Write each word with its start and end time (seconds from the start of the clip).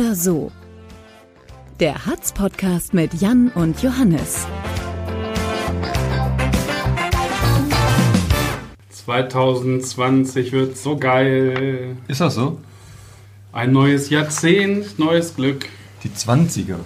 So 0.00 0.06
oder 0.06 0.14
so. 0.14 0.52
Der 1.78 2.06
Hatz-Podcast 2.06 2.94
mit 2.94 3.20
Jan 3.20 3.50
und 3.50 3.82
Johannes. 3.82 4.46
2020 8.88 10.52
wird 10.52 10.78
so 10.78 10.96
geil. 10.96 11.98
Ist 12.08 12.22
das 12.22 12.34
so? 12.36 12.58
Ein 13.52 13.72
neues 13.72 14.08
Jahrzehnt, 14.08 14.98
neues 14.98 15.36
Glück. 15.36 15.68
Die 16.02 16.08
20er. 16.08 16.76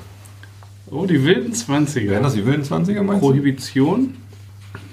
Oh, 0.90 1.06
die 1.06 1.24
wilden 1.24 1.52
20er. 1.52 2.08
Wären 2.08 2.24
das 2.24 2.34
die 2.34 2.44
wilden 2.44 2.64
20er, 2.64 3.02
meinst 3.02 3.22
du? 3.22 3.28
Prohibition, 3.28 4.16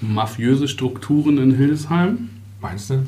mafiöse 0.00 0.68
Strukturen 0.68 1.38
in 1.38 1.56
Hildesheim. 1.56 2.30
Meinst 2.60 2.90
du? 2.90 3.04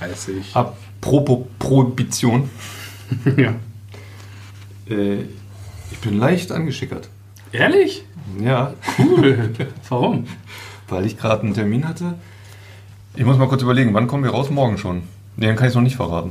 Weiß 0.00 0.28
ich. 0.28 0.56
Apropos 0.56 1.46
Prohibition. 1.60 2.50
ja. 3.36 3.54
Äh, 4.90 5.22
ich 5.90 5.98
bin 6.02 6.18
leicht 6.18 6.52
angeschickert. 6.52 7.08
Ehrlich? 7.52 8.04
Ja, 8.40 8.74
Cool. 8.98 9.50
Warum? 9.88 10.26
weil 10.88 11.04
ich 11.06 11.18
gerade 11.18 11.42
einen 11.42 11.54
Termin 11.54 11.86
hatte. 11.86 12.14
Ich 13.14 13.24
muss 13.24 13.36
mal 13.36 13.48
kurz 13.48 13.60
überlegen, 13.62 13.92
wann 13.94 14.06
kommen 14.06 14.24
wir 14.24 14.30
raus? 14.30 14.48
Morgen 14.50 14.78
schon. 14.78 15.02
Nee, 15.36 15.46
dann 15.46 15.56
kann 15.56 15.66
ich 15.66 15.70
es 15.70 15.74
noch 15.74 15.82
nicht 15.82 15.96
verraten. 15.96 16.30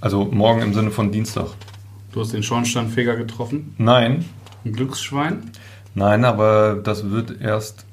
Also 0.00 0.24
morgen 0.26 0.62
im 0.62 0.74
Sinne 0.74 0.90
von 0.92 1.10
Dienstag. 1.10 1.46
Du 2.12 2.20
hast 2.20 2.32
den 2.32 2.42
Schornsteinfeger 2.42 3.16
getroffen. 3.16 3.74
Nein, 3.78 4.24
Ein 4.64 4.72
Glücksschwein. 4.72 5.50
nein, 5.94 6.24
aber 6.24 6.74
das 6.82 7.10
wird 7.10 7.40
erst 7.40 7.84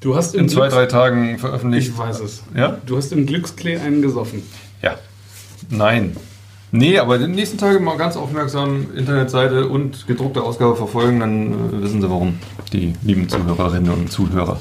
Du 0.00 0.16
hast 0.16 0.34
in 0.34 0.48
zwei, 0.48 0.66
Glücks- 0.68 0.70
drei 0.74 0.86
Tagen 0.86 1.38
veröffentlicht. 1.38 1.88
Ich 1.88 1.98
weiß 1.98 2.20
es. 2.20 2.42
Ja? 2.56 2.78
Du 2.86 2.96
hast 2.96 3.12
im 3.12 3.26
Glücksklee 3.26 3.76
einen 3.78 4.02
gesoffen. 4.02 4.42
Ja. 4.82 4.96
Nein. 5.70 6.16
Nee, 6.74 6.98
aber 6.98 7.18
die 7.18 7.26
nächsten 7.26 7.58
Tage 7.58 7.80
mal 7.80 7.98
ganz 7.98 8.16
aufmerksam 8.16 8.86
Internetseite 8.96 9.68
und 9.68 10.06
gedruckte 10.06 10.42
Ausgabe 10.42 10.74
verfolgen, 10.74 11.20
dann 11.20 11.52
äh, 11.52 11.82
wissen 11.82 12.00
Sie 12.00 12.08
warum. 12.08 12.38
Die 12.72 12.94
lieben 13.02 13.28
Zuhörerinnen 13.28 13.92
und 13.92 14.10
Zuhörer. 14.10 14.58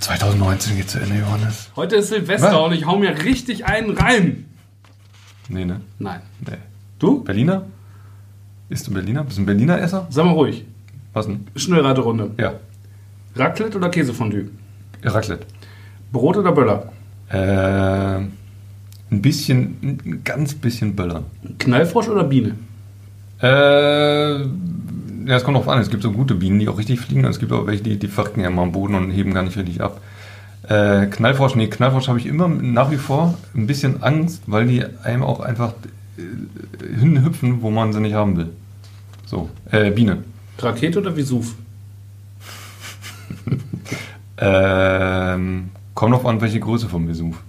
2019 0.00 0.76
geht 0.78 0.88
zu 0.88 1.00
Ende, 1.00 1.18
Johannes. 1.18 1.70
Heute 1.76 1.96
ist 1.96 2.08
Silvester 2.08 2.52
Was? 2.52 2.66
und 2.66 2.72
ich 2.72 2.86
hau 2.86 2.96
mir 2.96 3.22
richtig 3.24 3.66
einen 3.66 3.96
rein. 3.96 4.46
Nee, 5.50 5.66
ne? 5.66 5.82
Nein. 5.98 6.20
Nee. 6.40 6.56
Du? 6.98 7.22
Berliner? 7.22 7.66
Bist 8.70 8.86
du 8.86 8.92
Berliner? 8.94 9.24
Bist 9.24 9.36
du 9.36 9.42
ein 9.42 9.46
Berliner 9.46 9.78
Esser? 9.82 10.06
Sag 10.08 10.24
mal 10.24 10.32
ruhig. 10.32 10.64
Was 11.12 11.26
denn? 11.26 11.46
Schnellraterunde. 11.54 12.30
Ja. 12.38 12.54
Raclette 13.36 13.76
oder 13.76 13.90
Käsefondue? 13.90 14.48
Raclette. 15.04 15.44
Brot 16.10 16.38
oder 16.38 16.52
Böller? 16.52 16.90
Äh, 17.28 18.26
ein 19.12 19.22
bisschen, 19.22 19.76
ein 19.82 20.22
ganz 20.24 20.54
bisschen 20.54 20.96
Böller. 20.96 21.24
Knallfrosch 21.58 22.08
oder 22.08 22.24
Biene? 22.24 22.54
Äh, 23.40 24.40
ja, 24.40 25.36
es 25.36 25.44
kommt 25.44 25.56
drauf 25.56 25.68
an. 25.68 25.80
Es 25.80 25.90
gibt 25.90 26.02
so 26.02 26.10
gute 26.10 26.34
Bienen, 26.34 26.58
die 26.58 26.68
auch 26.68 26.78
richtig 26.78 27.00
fliegen. 27.00 27.24
Und 27.24 27.30
es 27.30 27.38
gibt 27.38 27.52
auch 27.52 27.66
welche, 27.66 27.82
die, 27.82 27.98
die 27.98 28.08
verrecken 28.08 28.40
ja 28.40 28.48
immer 28.48 28.62
am 28.62 28.72
Boden 28.72 28.94
und 28.94 29.10
heben 29.10 29.34
gar 29.34 29.42
nicht 29.42 29.56
richtig 29.56 29.80
ab. 29.80 30.00
Äh, 30.68 31.06
Knallfrosch, 31.06 31.54
nee, 31.56 31.66
Knallfrosch 31.66 32.08
habe 32.08 32.18
ich 32.18 32.26
immer 32.26 32.48
nach 32.48 32.90
wie 32.90 32.96
vor 32.96 33.36
ein 33.54 33.66
bisschen 33.66 34.02
Angst, 34.02 34.44
weil 34.46 34.66
die 34.66 34.84
einem 35.02 35.22
auch 35.22 35.40
einfach 35.40 35.74
äh, 36.16 36.98
hinhüpfen, 36.98 37.62
wo 37.62 37.70
man 37.70 37.92
sie 37.92 38.00
nicht 38.00 38.14
haben 38.14 38.36
will. 38.36 38.50
So, 39.26 39.50
äh, 39.70 39.90
Biene. 39.90 40.18
Rakete 40.58 41.00
oder 41.00 41.16
Vesuv? 41.16 41.54
Ähm, 44.44 45.70
kommt 45.94 46.14
drauf 46.14 46.26
an, 46.26 46.40
welche 46.40 46.58
Größe 46.58 46.88
vom 46.88 47.06
Vesuv. 47.06 47.40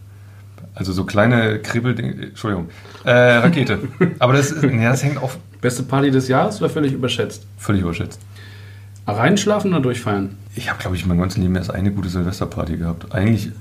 Also 0.76 0.92
so 0.92 1.04
kleine 1.06 1.60
Kribbel, 1.60 1.98
Entschuldigung, 2.00 2.70
äh, 3.04 3.12
Rakete. 3.12 3.80
Aber 4.20 4.34
das, 4.34 4.52
ist- 4.52 4.64
das 4.64 5.04
hängt 5.04 5.18
auch 5.22 5.32
Beste 5.62 5.84
Party 5.84 6.10
des 6.12 6.28
Jahres 6.28 6.60
oder 6.62 6.70
völlig 6.70 6.94
überschätzt? 6.94 7.46
völlig 7.58 7.82
überschätzt. 7.84 8.20
Reinschlafen 9.06 9.72
oder 9.74 9.82
durchfeiern? 9.82 10.38
Ich 10.56 10.70
habe, 10.70 10.80
glaube 10.82 10.96
ich, 10.96 11.06
mein 11.06 11.18
ganzes 11.20 11.38
Leben 11.38 11.56
erst 11.56 11.72
eine 11.72 11.92
gute 11.92 12.08
Silvesterparty 12.10 12.78
gehabt. 12.78 13.14
Eigentlich 13.14 13.52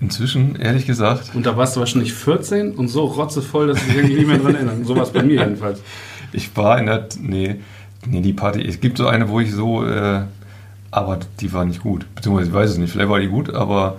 inzwischen, 0.00 0.56
ehrlich 0.56 0.86
gesagt, 0.86 1.32
Und 1.34 1.44
da 1.44 1.56
warst 1.56 1.76
du 1.76 1.80
wahrscheinlich 1.80 2.14
14 2.14 2.72
und 2.72 2.88
so 2.88 3.04
rotzevoll, 3.04 3.66
dass 3.68 3.78
ich 3.78 3.86
mich 3.88 3.96
irgendwie 3.96 4.14
nicht 4.16 4.26
mehr 4.28 4.38
dran 4.38 4.54
erinnere. 4.54 4.84
So 4.84 4.96
war 4.96 5.02
es 5.02 5.10
bei 5.10 5.22
mir 5.22 5.40
jedenfalls. 5.40 5.80
ich 6.32 6.56
war 6.56 6.78
in 6.78 6.86
der, 6.86 7.08
nee, 7.20 7.56
nee, 8.06 8.22
die 8.22 8.32
Party, 8.32 8.66
es 8.66 8.80
gibt 8.80 8.96
so 8.96 9.06
eine, 9.06 9.28
wo 9.28 9.38
ich 9.40 9.52
so, 9.52 9.84
äh, 9.86 10.22
aber 10.90 11.18
die 11.40 11.52
war 11.52 11.66
nicht 11.66 11.82
gut. 11.82 12.06
Beziehungsweise 12.14 12.48
ich 12.48 12.54
weiß 12.54 12.70
es 12.70 12.78
nicht, 12.78 12.90
vielleicht 12.92 13.10
war 13.10 13.20
die 13.20 13.28
gut, 13.28 13.52
aber 13.52 13.98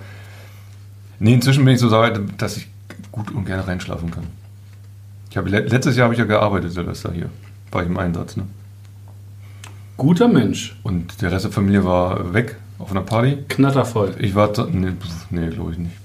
nee, 1.20 1.34
inzwischen 1.34 1.64
bin 1.64 1.74
ich 1.74 1.80
so 1.80 1.90
weit, 1.90 2.20
dass 2.38 2.56
ich 2.56 2.68
gut 3.12 3.30
und 3.32 3.44
gerne 3.44 3.66
reinschlafen 3.66 4.10
kann. 4.10 4.24
Ich 5.30 5.36
habe, 5.36 5.48
le- 5.50 5.60
letztes 5.60 5.96
Jahr 5.96 6.04
habe 6.04 6.14
ich 6.14 6.18
ja 6.20 6.24
gearbeitet, 6.26 6.72
Silvester 6.72 7.12
hier. 7.12 7.28
War 7.70 7.82
ich 7.82 7.88
im 7.88 7.98
Einsatz, 7.98 8.36
ne? 8.36 8.44
Guter 9.96 10.28
Mensch. 10.28 10.76
Und 10.82 11.20
der 11.22 11.32
Rest 11.32 11.44
der 11.44 11.52
Familie 11.52 11.84
war 11.84 12.32
weg 12.32 12.56
auf 12.78 12.90
einer 12.92 13.00
Party. 13.02 13.38
Knattervoll. 13.48 14.14
Ich 14.18 14.34
war, 14.34 14.52
nee, 14.70 14.92
nee 15.30 15.48
glaube 15.48 15.72
ich 15.72 15.78
nicht. 15.78 15.96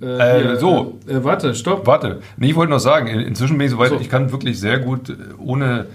Äh, 0.00 0.54
Äh, 0.54 0.58
so. 0.58 0.98
Äh, 1.06 1.12
äh, 1.12 1.24
warte, 1.24 1.54
stopp. 1.54 1.86
Warte, 1.86 2.20
nee, 2.36 2.48
ich 2.50 2.56
wollte 2.56 2.72
noch 2.72 2.80
sagen, 2.80 3.06
in- 3.06 3.20
inzwischen 3.20 3.56
bin 3.56 3.66
ich 3.66 3.70
so 3.70 3.78
weit, 3.78 3.90
So. 3.90 4.00
ich 4.00 4.08
kann 4.10 4.32
wirklich 4.32 4.58
sehr 4.58 4.80
gut, 4.80 5.16
ohne, 5.38 5.86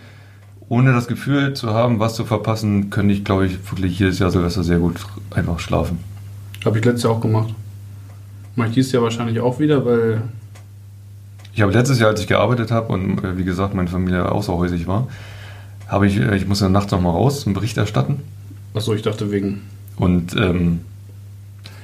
ohne 0.69 0.93
das 0.93 1.07
Gefühl 1.07 1.53
zu 1.53 1.73
haben, 1.73 1.99
was 1.99 2.15
zu 2.15 2.23
verpassen, 2.23 2.89
könnte 2.89 3.13
ich, 3.13 3.25
glaube 3.25 3.45
ich, 3.47 3.59
wirklich 3.69 3.99
jedes 3.99 4.19
Jahr 4.19 4.31
Silvester 4.31 4.63
sehr 4.63 4.79
gut 4.79 4.95
einfach 5.31 5.59
schlafen. 5.59 5.99
Habe 6.63 6.79
ich 6.79 6.85
letztes 6.85 7.03
Jahr 7.03 7.13
auch 7.13 7.21
gemacht. 7.21 7.53
Mach 8.55 8.67
ich 8.67 8.73
dieses 8.73 8.91
Jahr 8.91 9.03
wahrscheinlich 9.03 9.39
auch 9.39 9.59
wieder, 9.59 9.83
weil 9.85 10.21
Ich 11.53 11.61
habe 11.61 11.71
letztes 11.71 11.99
Jahr, 11.99 12.09
als 12.11 12.21
ich 12.21 12.27
gearbeitet 12.27 12.71
habe 12.71 12.91
und 12.93 13.23
äh, 13.23 13.37
wie 13.37 13.43
gesagt, 13.43 13.73
meine 13.73 13.89
Familie 13.89 14.31
außerhäusig 14.31 14.87
war, 14.87 15.07
habe 15.87 16.07
ich, 16.07 16.17
äh, 16.17 16.35
ich 16.35 16.47
musste 16.47 16.69
nachts 16.69 16.91
noch 16.91 17.01
mal 17.01 17.11
raus, 17.11 17.45
einen 17.45 17.53
Bericht 17.53 17.77
erstatten 17.77 18.21
Achso, 18.73 18.93
ich 18.93 19.01
dachte 19.03 19.31
wegen. 19.31 19.61
und 19.97 20.35
ähm, 20.35 20.81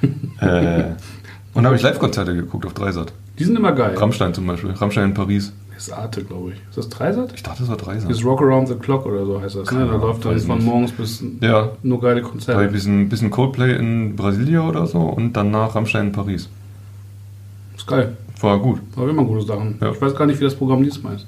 äh, 0.40 0.84
und 1.54 1.66
habe 1.66 1.76
ich 1.76 1.82
Live-Konzerte 1.82 2.34
geguckt 2.36 2.66
auf 2.66 2.74
Dreisat. 2.74 3.12
Die 3.38 3.44
sind 3.44 3.56
immer 3.58 3.72
geil. 3.74 3.96
Rammstein 3.98 4.34
zum 4.34 4.48
Beispiel, 4.48 4.72
Rammstein 4.72 5.06
in 5.10 5.14
Paris. 5.14 5.52
Das 5.74 5.88
ist 5.88 5.94
Arte, 5.94 6.24
glaube 6.24 6.52
ich. 6.52 6.58
Ist 6.70 6.78
das 6.78 6.90
Dreisat? 6.90 7.32
Ich 7.36 7.44
dachte, 7.44 7.60
das 7.60 7.70
war 7.70 7.78
Dreisat. 7.78 8.10
Das 8.10 8.18
ist 8.18 8.26
Rock 8.26 8.42
Around 8.42 8.68
the 8.68 8.76
Clock 8.76 9.06
oder 9.06 9.26
so 9.26 9.42
heißt 9.42 9.56
das. 9.56 9.72
Ne? 9.72 9.88
Da 9.88 9.96
läuft 9.96 10.26
dann 10.26 10.38
von 10.40 10.64
morgens 10.64 10.92
bis 10.92 11.24
Ja, 11.40 11.72
nur 11.84 12.02
geile 12.02 12.22
Da 12.22 12.24
war 12.24 12.28
ein 12.28 12.32
Konzerte. 12.32 12.68
bisschen, 12.68 13.08
bisschen 13.08 13.30
Coldplay 13.30 13.78
in 13.78 14.16
Brasilia 14.16 14.68
oder 14.68 14.86
so 14.88 15.00
und 15.00 15.34
danach 15.34 15.76
Rammstein 15.76 16.08
in 16.08 16.12
Paris. 16.12 16.50
Geil. 17.90 18.16
War 18.42 18.60
gut. 18.60 18.80
Aber 18.96 19.10
immer 19.10 19.24
gute 19.24 19.46
Sachen. 19.46 19.78
Ja. 19.82 19.92
Ich 19.92 20.00
weiß 20.02 20.16
gar 20.16 20.26
nicht, 20.28 20.40
wie 20.40 20.44
das 20.44 20.56
Programm 20.56 20.84
diesmal 20.84 21.16
ist. 21.16 21.26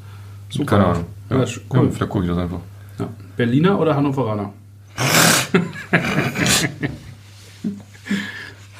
Super. 0.50 0.66
Keine 0.66 0.86
Ahnung. 0.86 1.06
Ja, 1.30 1.40
Ja, 1.44 1.46
cool. 1.74 1.92
Vielleicht 1.92 2.12
gucke 2.12 2.24
ich 2.26 2.30
das 2.30 2.38
einfach. 2.40 2.60
Ja. 3.00 3.08
Berliner 3.36 3.80
oder 3.80 3.96
Hannoveraner? 3.96 4.54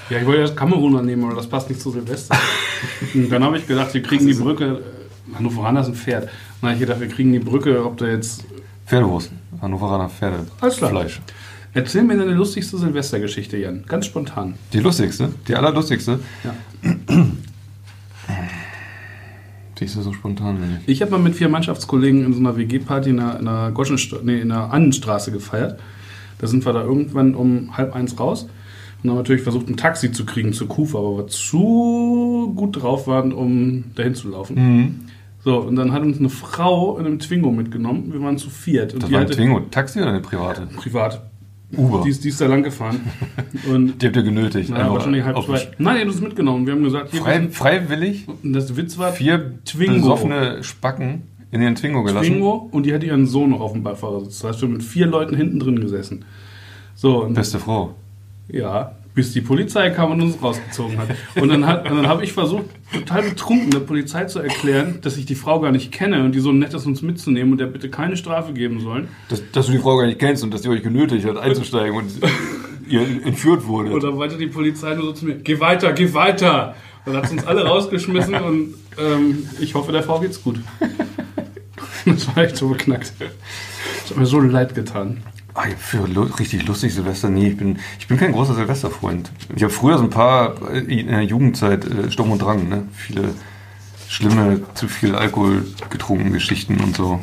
ja, 0.10 0.18
ich 0.20 0.26
wollte 0.26 0.42
erst 0.42 0.56
Kameruner 0.56 1.02
nehmen, 1.02 1.24
aber 1.24 1.36
das 1.36 1.48
passt 1.48 1.70
nicht 1.70 1.82
zu 1.82 1.90
Silvester. 1.92 2.38
Und 3.14 3.30
dann 3.32 3.44
habe 3.44 3.58
ich 3.58 3.66
gedacht, 3.68 3.94
wir 3.94 4.04
kriegen 4.04 4.28
die 4.28 4.34
Brücke. 4.34 4.82
Hannoveraner 5.34 5.82
ist 5.82 5.88
ein 5.88 5.96
Pferd. 5.96 6.24
Und 6.24 6.32
dann 6.62 6.70
habe 6.72 6.74
ich 6.76 6.82
gedacht, 6.82 7.00
wir 7.00 7.08
kriegen 7.08 7.32
die 7.34 7.40
Brücke, 7.40 7.84
ob 7.84 7.98
da 7.98 8.06
jetzt. 8.08 8.44
Pferdewurst. 8.86 9.32
Hannoveraner 9.62 10.10
Pferde. 10.10 10.46
Alles 10.60 10.78
klar. 10.78 10.92
Fleisch. 10.92 11.22
Erzähl 11.74 12.04
mir 12.04 12.18
deine 12.18 12.34
lustigste 12.34 12.78
Silvestergeschichte, 12.78 13.58
Jan. 13.58 13.86
Ganz 13.88 14.06
spontan. 14.06 14.56
Die 14.74 14.80
lustigste, 14.80 15.30
die 15.48 15.56
allerlustigste. 15.56 16.20
Ja. 16.44 16.54
Siehst 19.82 19.96
du 19.96 20.02
so 20.04 20.14
spontan 20.14 20.60
nicht. 20.62 20.82
Ich 20.86 21.02
habe 21.02 21.10
mal 21.10 21.18
mit 21.20 21.34
vier 21.34 21.50
Mannschaftskollegen 21.50 22.24
in 22.24 22.34
so 22.34 22.40
einer 22.40 22.56
WG-Party 22.56 23.10
in 23.10 23.20
einer, 23.20 23.40
in 23.40 23.48
einer, 23.48 23.74
nee, 24.24 24.40
in 24.40 24.52
einer 24.52 24.72
Annenstraße 24.72 25.32
gefeiert. 25.32 25.80
Da 26.38 26.46
sind 26.46 26.64
wir 26.68 26.72
da 26.72 26.84
irgendwann 26.84 27.34
um 27.34 27.76
halb 27.76 27.96
eins 27.96 28.20
raus 28.20 28.48
und 29.02 29.10
haben 29.10 29.18
natürlich 29.18 29.42
versucht, 29.42 29.68
ein 29.70 29.78
Taxi 29.78 30.12
zu 30.12 30.24
kriegen 30.24 30.54
zur 30.54 30.68
Kufa, 30.68 31.00
aber 31.00 31.18
wir 31.18 31.28
zu 31.28 32.54
gut 32.56 32.80
drauf 32.80 33.08
waren, 33.08 33.34
um 33.34 33.86
dahin 33.96 34.14
zu 34.14 34.30
laufen. 34.30 34.56
Mhm. 34.56 34.96
So, 35.44 35.58
und 35.62 35.76
dann 35.78 35.92
hat 35.94 36.04
uns 36.04 36.20
eine 36.20 36.30
Frau 36.30 37.00
in 37.00 37.08
einem 37.08 37.18
Twingo 37.18 37.50
mitgenommen. 37.52 38.14
Wir 38.14 38.22
waren 38.22 38.38
zu 38.38 38.52
viert. 38.52 38.94
Und 38.94 39.02
Das 39.02 39.12
war 39.12 39.18
ein 39.22 39.26
hatte- 39.26 39.36
Twingo. 39.36 39.62
Taxi 39.72 40.00
oder 40.00 40.10
eine 40.12 40.20
private? 40.22 40.68
Privat. 40.78 41.24
Uber. 41.78 42.02
Die 42.04 42.10
ist, 42.10 42.24
die 42.24 42.30
ist 42.30 42.40
da 42.42 42.48
lang 42.48 42.64
gefahren. 42.64 43.00
Und 43.72 44.02
Die 44.02 44.08
habt 44.08 44.16
ihr 44.16 44.24
genötigt. 44.24 44.72
einfach 44.72 44.94
wahrscheinlich 44.94 45.24
halb 45.24 45.42
zwei. 45.44 45.68
Nein, 45.78 45.96
die 45.96 46.02
hat 46.02 46.08
uns 46.08 46.22
mitgenommen. 46.22 46.66
Wir 46.66 46.74
haben 46.74 46.84
gesagt, 46.84 47.12
hier, 47.12 47.22
Frei, 47.22 47.48
freiwillig 47.50 48.28
und 48.44 48.54
das 48.54 48.76
Witz 48.76 48.98
war, 48.98 49.12
vier 49.14 49.64
Twingo. 49.66 49.94
besoffene 49.96 50.64
Spacken 50.64 51.24
in 51.52 51.62
den 51.62 51.76
Twingo 51.76 52.04
gelassen. 52.04 52.28
Twingo 52.32 52.70
und 52.72 52.86
die 52.86 52.94
hatte 52.94 53.06
ihren 53.06 53.26
Sohn 53.28 53.50
noch 53.52 53.62
auf 53.62 53.74
dem 53.74 53.84
Beifahrersitz. 53.84 54.40
Das 54.40 54.50
heißt, 54.52 54.62
wir 54.62 54.68
haben 54.68 54.74
mit 54.74 54.84
vier 54.84 55.06
Leuten 55.08 55.36
hinten 55.36 55.60
drin 55.60 55.80
gesessen. 55.80 56.26
So, 56.96 57.28
Beste 57.34 57.60
Frau. 57.60 57.96
ja, 58.48 58.94
bis 59.14 59.34
die 59.34 59.42
Polizei 59.42 59.90
kam 59.90 60.12
und 60.12 60.22
uns 60.22 60.42
rausgezogen 60.42 60.98
hat. 60.98 61.10
Und 61.36 61.50
dann, 61.50 61.66
hat, 61.68 61.90
und 61.90 61.98
dann 61.98 62.08
habe 62.08 62.24
ich 62.24 62.34
versucht, 62.34 62.66
total 62.94 63.24
betrunken 63.24 63.70
der 63.72 63.80
Polizei 63.80 64.26
zu 64.26 64.40
erklären, 64.40 65.00
dass 65.02 65.18
ich 65.18 65.26
die 65.26 65.36
Frau 65.36 65.60
gar 65.60 65.72
nicht 65.72 65.92
kenne 65.92 66.24
und 66.24 66.34
die 66.34 66.40
so 66.40 66.52
nett 66.52 66.74
ist, 66.74 66.86
uns 66.86 67.02
mitzunehmen 67.02 67.54
und 67.54 67.58
der 67.58 67.68
bitte 67.68 67.90
keine 67.90 68.18
Strafe 68.18 68.54
geben 68.54 68.80
sollen. 68.80 69.10
Dass, 69.30 69.42
dass 69.52 69.66
du 69.68 69.74
die 69.74 69.80
Frau 69.80 69.98
gar 69.98 70.06
nicht 70.06 70.20
kennst 70.20 70.44
und 70.44 70.54
dass 70.54 70.64
sie 70.64 70.70
euch 70.70 70.84
genötigt 70.84 71.26
hat, 71.26 71.38
einzusteigen 71.38 71.96
und 71.96 72.12
ihr 72.88 73.02
entführt 73.26 73.68
wurde. 73.68 73.92
Und 73.92 74.04
dann 74.04 74.16
wollte 74.16 74.38
die 74.38 74.48
Polizei 74.48 74.96
nur 74.96 75.06
so 75.06 75.14
zu 75.14 75.26
mir, 75.26 75.36
geh 75.36 75.60
weiter, 75.60 75.94
geh 75.94 76.14
weiter. 76.14 76.76
Dann 77.06 77.18
hat 77.18 77.28
sie 77.28 77.34
uns 77.34 77.48
alle 77.48 77.66
rausgeschmissen 77.66 78.36
und 78.36 78.76
Ähm, 78.98 79.48
ich 79.60 79.74
hoffe, 79.76 79.92
der 79.92 80.04
Frau 80.04 80.20
geht's 80.20 80.42
gut. 80.42 80.60
das 82.06 82.28
war 82.28 82.44
echt 82.44 82.58
so 82.58 82.70
beknackt. 82.70 83.14
Das 83.20 84.12
hat 84.12 84.18
mir 84.18 84.26
so 84.26 84.40
leid 84.40 84.76
getan. 84.76 85.24
Ah, 85.54 85.66
für 85.78 86.08
richtig 86.40 86.66
lustig 86.66 86.94
Silvester, 86.94 87.30
nee, 87.30 87.50
ich 87.50 87.58
bin, 87.58 87.80
ich 88.00 88.08
bin 88.08 88.18
kein 88.18 88.32
großer 88.32 88.56
Silvesterfreund. 88.56 89.32
Ich 89.54 89.64
habe 89.64 89.74
früher 89.74 89.98
so 89.98 90.04
ein 90.06 90.10
paar 90.10 90.56
äh, 90.72 90.80
in 90.80 91.08
der 91.08 91.24
Jugendzeit 91.24 91.84
äh, 91.86 92.10
Sturm 92.10 92.32
und 92.32 92.42
Drang, 92.42 92.70
ne? 92.70 92.88
Viele 92.94 93.34
schlimme, 94.08 94.62
zu 94.76 94.88
viel 94.88 95.16
Alkohol 95.16 95.66
getrunken 95.90 96.32
Geschichten 96.32 96.80
und 96.80 96.96
so. 96.96 97.20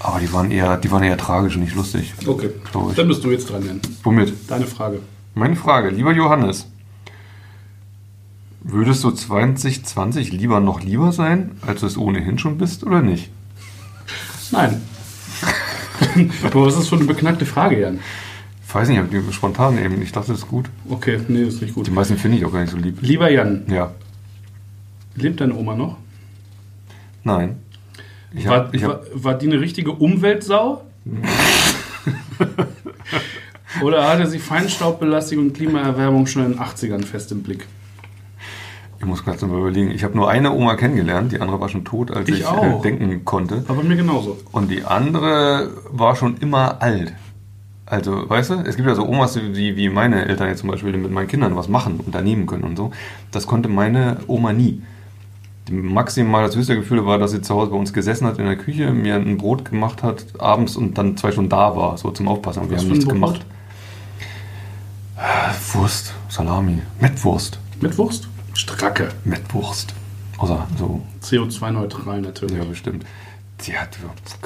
Aber 0.00 0.18
die 0.20 0.32
waren 0.32 0.50
eher, 0.50 0.76
die 0.76 0.90
waren 0.90 1.02
eher 1.02 1.16
tragisch 1.16 1.54
und 1.54 1.62
nicht 1.62 1.76
lustig. 1.76 2.12
Okay, 2.26 2.50
dann 2.96 3.08
bist 3.08 3.24
du 3.24 3.30
jetzt 3.30 3.48
dran, 3.50 3.64
Jan. 3.64 3.80
Womit? 4.02 4.34
Deine 4.48 4.66
Frage. 4.66 5.00
Meine 5.34 5.56
Frage, 5.56 5.90
lieber 5.90 6.12
Johannes, 6.12 6.66
würdest 8.60 9.02
du 9.04 9.12
2020 9.12 10.32
lieber 10.32 10.60
noch 10.60 10.82
lieber 10.82 11.12
sein, 11.12 11.52
als 11.66 11.80
du 11.80 11.86
es 11.86 11.96
ohnehin 11.96 12.38
schon 12.38 12.58
bist 12.58 12.84
oder 12.84 13.00
nicht? 13.00 13.30
Nein. 14.50 14.82
Aber 16.44 16.66
was 16.66 16.76
ist 16.78 16.88
für 16.88 16.96
eine 16.96 17.04
beknackte 17.04 17.46
Frage, 17.46 17.80
Jan? 17.80 18.00
Ich 18.66 18.74
weiß 18.74 18.88
nicht, 18.88 18.98
ich 18.98 19.04
habe 19.04 19.22
die 19.22 19.32
spontan 19.32 19.78
eben. 19.78 20.02
Ich 20.02 20.10
dachte, 20.12 20.32
das 20.32 20.38
ist 20.40 20.48
gut. 20.48 20.68
Okay, 20.88 21.20
nee, 21.28 21.42
ist 21.42 21.62
nicht 21.62 21.74
gut. 21.74 21.86
Die 21.86 21.90
meisten 21.92 22.16
finde 22.16 22.38
ich 22.38 22.44
auch 22.44 22.52
gar 22.52 22.60
nicht 22.60 22.70
so 22.70 22.76
lieb. 22.76 22.98
Lieber 23.02 23.30
Jan, 23.30 23.62
Ja. 23.68 23.92
lebt 25.14 25.40
deine 25.40 25.54
Oma 25.54 25.76
noch? 25.76 25.96
Nein. 27.22 27.56
Ich 28.34 28.48
war, 28.48 28.56
hab, 28.64 28.74
ich 28.74 28.82
war, 28.82 28.94
hab, 28.94 29.04
war 29.14 29.34
die 29.34 29.46
eine 29.46 29.60
richtige 29.60 29.92
Umweltsau? 29.92 30.82
Oder 33.82 34.08
hatte 34.08 34.26
sie 34.26 34.38
Feinstaubbelastung 34.38 35.38
und 35.38 35.52
Klimaerwärmung 35.54 36.26
schon 36.26 36.44
in 36.44 36.52
den 36.52 36.60
80ern 36.60 37.04
fest 37.04 37.32
im 37.32 37.42
Blick? 37.42 37.66
Ich 39.04 39.08
muss 39.10 39.22
gerade 39.24 39.46
mal 39.46 39.58
überlegen. 39.58 39.90
Ich 39.90 40.02
habe 40.02 40.16
nur 40.16 40.30
eine 40.30 40.52
Oma 40.52 40.76
kennengelernt, 40.76 41.30
die 41.32 41.40
andere 41.40 41.60
war 41.60 41.68
schon 41.68 41.84
tot, 41.84 42.10
als 42.10 42.28
Ich 42.28 42.40
ich, 42.40 42.46
auch. 42.46 42.80
äh, 42.80 42.82
denken 42.82 43.24
konnte. 43.24 43.62
Aber 43.68 43.82
mir 43.82 43.96
genauso. 43.96 44.38
Und 44.50 44.70
die 44.70 44.82
andere 44.84 45.70
war 45.90 46.16
schon 46.16 46.38
immer 46.38 46.80
alt. 46.80 47.12
Also, 47.86 48.28
weißt 48.28 48.50
du, 48.50 48.54
es 48.66 48.76
gibt 48.76 48.88
ja 48.88 48.94
so 48.94 49.06
Omas, 49.06 49.34
die 49.34 49.76
wie 49.76 49.90
meine 49.90 50.24
Eltern 50.24 50.48
jetzt 50.48 50.60
zum 50.60 50.70
Beispiel 50.70 50.92
die 50.92 50.98
mit 50.98 51.10
meinen 51.12 51.28
Kindern 51.28 51.54
was 51.54 51.68
machen, 51.68 52.00
unternehmen 52.00 52.46
können 52.46 52.64
und 52.64 52.76
so. 52.78 52.92
Das 53.30 53.46
konnte 53.46 53.68
meine 53.68 54.16
Oma 54.26 54.54
nie. 54.54 54.80
Die 55.68 55.74
maximal 55.74 56.46
das 56.46 56.56
höchste 56.56 56.76
Gefühl 56.76 57.04
war, 57.04 57.18
dass 57.18 57.32
sie 57.32 57.42
zu 57.42 57.54
Hause 57.54 57.70
bei 57.72 57.76
uns 57.76 57.92
gesessen 57.92 58.26
hat 58.26 58.38
in 58.38 58.46
der 58.46 58.56
Küche, 58.56 58.90
mir 58.90 59.16
ein 59.16 59.36
Brot 59.36 59.66
gemacht 59.66 60.02
hat 60.02 60.24
abends 60.38 60.76
und 60.76 60.96
dann 60.96 61.18
zwei 61.18 61.30
Stunden 61.30 61.50
da 61.50 61.76
war, 61.76 61.98
so 61.98 62.10
zum 62.10 62.26
Aufpassen. 62.28 62.62
Und 62.62 62.70
wir 62.70 62.76
Was 62.78 62.84
haben 62.84 62.90
nichts 62.90 63.04
Brot? 63.04 63.14
gemacht. 63.14 63.46
Äh, 65.18 65.74
Wurst, 65.76 66.14
Salami, 66.28 66.80
Mettwurst, 67.00 67.58
Mit 68.54 68.62
Wurst? 68.62 68.70
Stracke. 68.70 69.08
Mettwurst. 69.24 69.94
Außer 70.38 70.66
so 70.78 71.02
CO2-neutral 71.22 72.20
natürlich. 72.20 72.56
ja, 72.56 72.64
bestimmt. 72.64 73.04
Die 73.66 73.76
hat, 73.76 73.98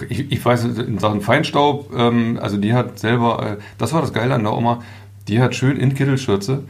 ich, 0.08 0.30
ich 0.30 0.44
weiß, 0.44 0.64
in 0.64 0.98
Sachen 0.98 1.20
Feinstaub, 1.20 1.92
ähm, 1.94 2.38
also 2.40 2.56
die 2.56 2.74
hat 2.74 2.98
selber, 2.98 3.58
äh, 3.58 3.62
das 3.78 3.92
war 3.92 4.00
das 4.02 4.12
Geile 4.12 4.34
an 4.34 4.44
der 4.44 4.52
Oma, 4.52 4.82
die 5.28 5.40
hat 5.40 5.54
schön 5.54 5.78
in 5.78 5.94
Kittelschürze, 5.94 6.64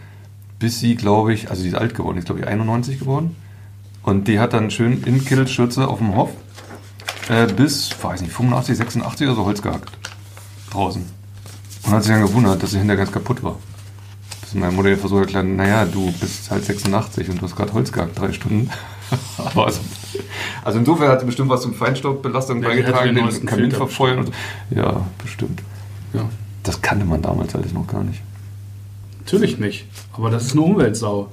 bis 0.59 0.79
sie, 0.81 0.95
glaube 0.95 1.33
ich, 1.33 1.51
also 1.51 1.63
die 1.63 1.69
ist 1.69 1.75
alt 1.75 1.95
geworden, 1.95 2.15
die 2.15 2.21
ist, 2.21 2.27
glaube 2.27 2.41
ich, 2.41 2.47
91 2.47 3.01
geworden. 3.01 3.37
Und 4.03 4.29
die 4.29 4.39
hat 4.41 4.53
dann 4.53 4.71
schön 4.71 5.03
in 5.05 5.25
Kittelschürze 5.25 5.89
auf 5.89 5.99
dem 5.99 6.17
Hof 6.17 6.31
äh, 7.29 7.47
bis, 7.47 7.91
weiß 8.03 8.21
nicht, 8.23 8.33
85, 8.33 8.77
86 8.77 9.27
oder 9.27 9.37
so 9.37 9.45
Holz 9.45 9.61
gehackt. 9.61 9.91
Draußen. 10.71 11.05
Und 11.85 11.93
hat 11.93 12.05
sich 12.05 12.13
dann 12.13 12.23
gewundert, 12.23 12.63
dass 12.63 12.71
sie 12.71 12.79
hinterher 12.79 13.05
ganz 13.05 13.13
kaputt 13.13 13.43
war. 13.43 13.57
Bis 14.49 14.59
meine 14.59 14.73
Mutter 14.73 14.97
versucht 14.97 15.29
klar, 15.29 15.43
naja, 15.43 15.85
du 15.85 16.11
bist 16.13 16.51
halt 16.51 16.65
86 16.65 17.29
und 17.29 17.39
du 17.39 17.43
hast 17.43 17.55
gerade 17.55 17.71
Holz 17.75 17.93
gehackt, 17.93 18.19
drei 18.19 18.33
Stunden. 18.33 18.71
Aber 19.37 19.67
also, 19.67 19.81
also 20.65 20.79
insofern 20.79 21.11
hat 21.11 21.21
sie 21.21 21.27
bestimmt 21.27 21.51
was 21.51 21.61
zum 21.61 21.75
Feinstaubbelastung 21.75 22.63
Ja, 22.63 22.69
beigetragen, 22.69 23.15
den 23.15 23.29
den 23.29 23.47
Kamin 23.47 23.71
verfeuern 23.71 24.21
und 24.21 24.27
so. 24.27 24.33
Ja, 24.71 25.07
bestimmt. 25.23 25.63
Ja. 26.15 26.31
Das 26.63 26.81
kannte 26.81 27.05
man 27.05 27.21
damals 27.21 27.55
alles 27.55 27.75
noch 27.75 27.87
gar 27.87 28.03
nicht. 28.05 28.23
Natürlich 29.21 29.59
nicht. 29.59 29.87
Aber 30.15 30.31
das 30.31 30.47
ist 30.47 30.53
eine 30.53 30.63
Umweltsau. 30.63 31.31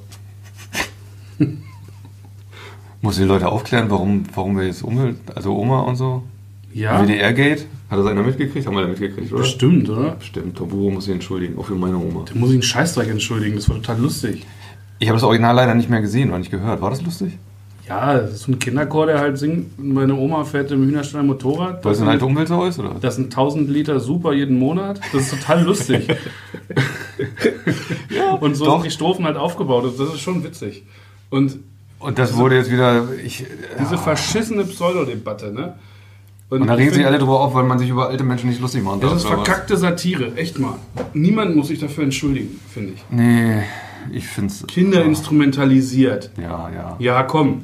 Muss 3.01 3.15
die 3.15 3.23
Leute 3.23 3.47
aufklären, 3.47 3.89
warum, 3.89 4.25
warum 4.33 4.57
wir 4.57 4.65
jetzt 4.65 4.83
Umwelt, 4.83 5.17
also 5.33 5.55
Oma 5.55 5.81
und 5.81 5.95
so? 5.95 6.23
Ja, 6.75 7.01
WDR-Gate? 7.01 7.65
Hat 7.89 7.99
das 7.99 8.05
einer 8.05 8.21
mitgekriegt? 8.21 8.67
Haben 8.67 8.75
wir 8.75 8.81
da 8.81 8.89
mitgekriegt, 8.89 9.31
oder? 9.31 9.41
bestimmt, 9.43 9.89
oder? 9.89 10.11
Bestimmt. 10.11 10.57
Toburo 10.57 10.91
muss 10.91 11.05
sich 11.05 11.13
entschuldigen, 11.13 11.57
auch 11.57 11.65
für 11.65 11.75
meine 11.75 11.95
Oma. 11.97 12.25
Da 12.25 12.37
muss 12.37 12.49
ich 12.49 12.55
einen 12.55 12.63
Scheißdreck 12.63 13.09
entschuldigen. 13.09 13.55
Das 13.55 13.69
war 13.69 13.77
total 13.77 13.99
lustig. 13.99 14.45
Ich 14.99 15.07
habe 15.07 15.15
das 15.15 15.23
Original 15.23 15.55
leider 15.55 15.73
nicht 15.73 15.89
mehr 15.89 16.01
gesehen 16.01 16.29
oder 16.29 16.39
nicht 16.39 16.51
gehört. 16.51 16.81
War 16.81 16.89
das 16.89 17.01
lustig? 17.01 17.37
Ja, 17.87 18.15
das 18.19 18.33
ist 18.33 18.41
so 18.41 18.51
ein 18.51 18.59
Kinderchor, 18.59 19.05
der 19.05 19.19
halt 19.19 19.37
singt. 19.37 19.79
Meine 19.81 20.15
Oma 20.15 20.43
fährt 20.43 20.69
im 20.71 20.85
Hühnerstall 20.85 21.23
Motorrad. 21.23 21.85
Weil 21.85 21.93
es 21.93 21.99
Das 21.99 22.01
eine 22.01 22.11
alte 22.11 22.25
Umweltsau 22.25 22.65
ist, 22.65 22.77
oder? 22.77 22.95
das 22.99 23.15
sind 23.15 23.25
1000 23.25 23.69
Liter 23.69 24.01
super 24.01 24.33
jeden 24.33 24.59
Monat. 24.59 24.99
Das 25.13 25.21
ist 25.21 25.39
total 25.39 25.63
lustig. 25.63 26.07
Und 28.41 28.55
so 28.55 28.65
doch. 28.65 28.73
sind 28.81 28.85
die 28.85 28.91
Strophen 28.91 29.23
halt 29.25 29.37
aufgebaut. 29.37 29.85
Das 29.97 30.09
ist 30.13 30.19
schon 30.19 30.43
witzig. 30.43 30.83
Und 31.29 31.59
Und 31.99 32.19
das 32.19 32.35
wurde 32.35 32.57
jetzt 32.57 32.71
wieder. 32.71 33.07
Ich, 33.23 33.45
diese 33.79 33.97
verschissene 33.97 34.65
Pseudodebatte, 34.65 35.53
ne? 35.53 35.75
Und 36.49 36.67
da 36.67 36.73
ich 36.73 36.79
regen 36.81 36.93
sich 36.93 37.05
alle 37.05 37.17
drüber 37.17 37.39
auf, 37.39 37.53
weil 37.53 37.63
man 37.63 37.79
sich 37.79 37.89
über 37.89 38.09
alte 38.09 38.23
Menschen 38.23 38.49
nicht 38.49 38.61
lustig 38.61 38.83
machen 38.83 39.01
darf. 39.01 39.11
Das 39.13 39.23
ist 39.23 39.27
verkackte 39.27 39.77
Satire, 39.77 40.35
echt 40.35 40.59
mal. 40.59 40.75
Niemand 41.13 41.55
muss 41.55 41.69
sich 41.69 41.79
dafür 41.79 42.03
entschuldigen, 42.03 42.59
finde 42.71 42.93
ich. 42.93 43.03
Nee, 43.09 43.63
ich 44.11 44.27
finde 44.27 44.53
es. 44.53 44.67
Kinder 44.67 45.03
instrumentalisiert. 45.03 46.31
Ja, 46.37 46.69
ja. 46.69 46.95
Ja, 46.99 47.23
komm. 47.23 47.63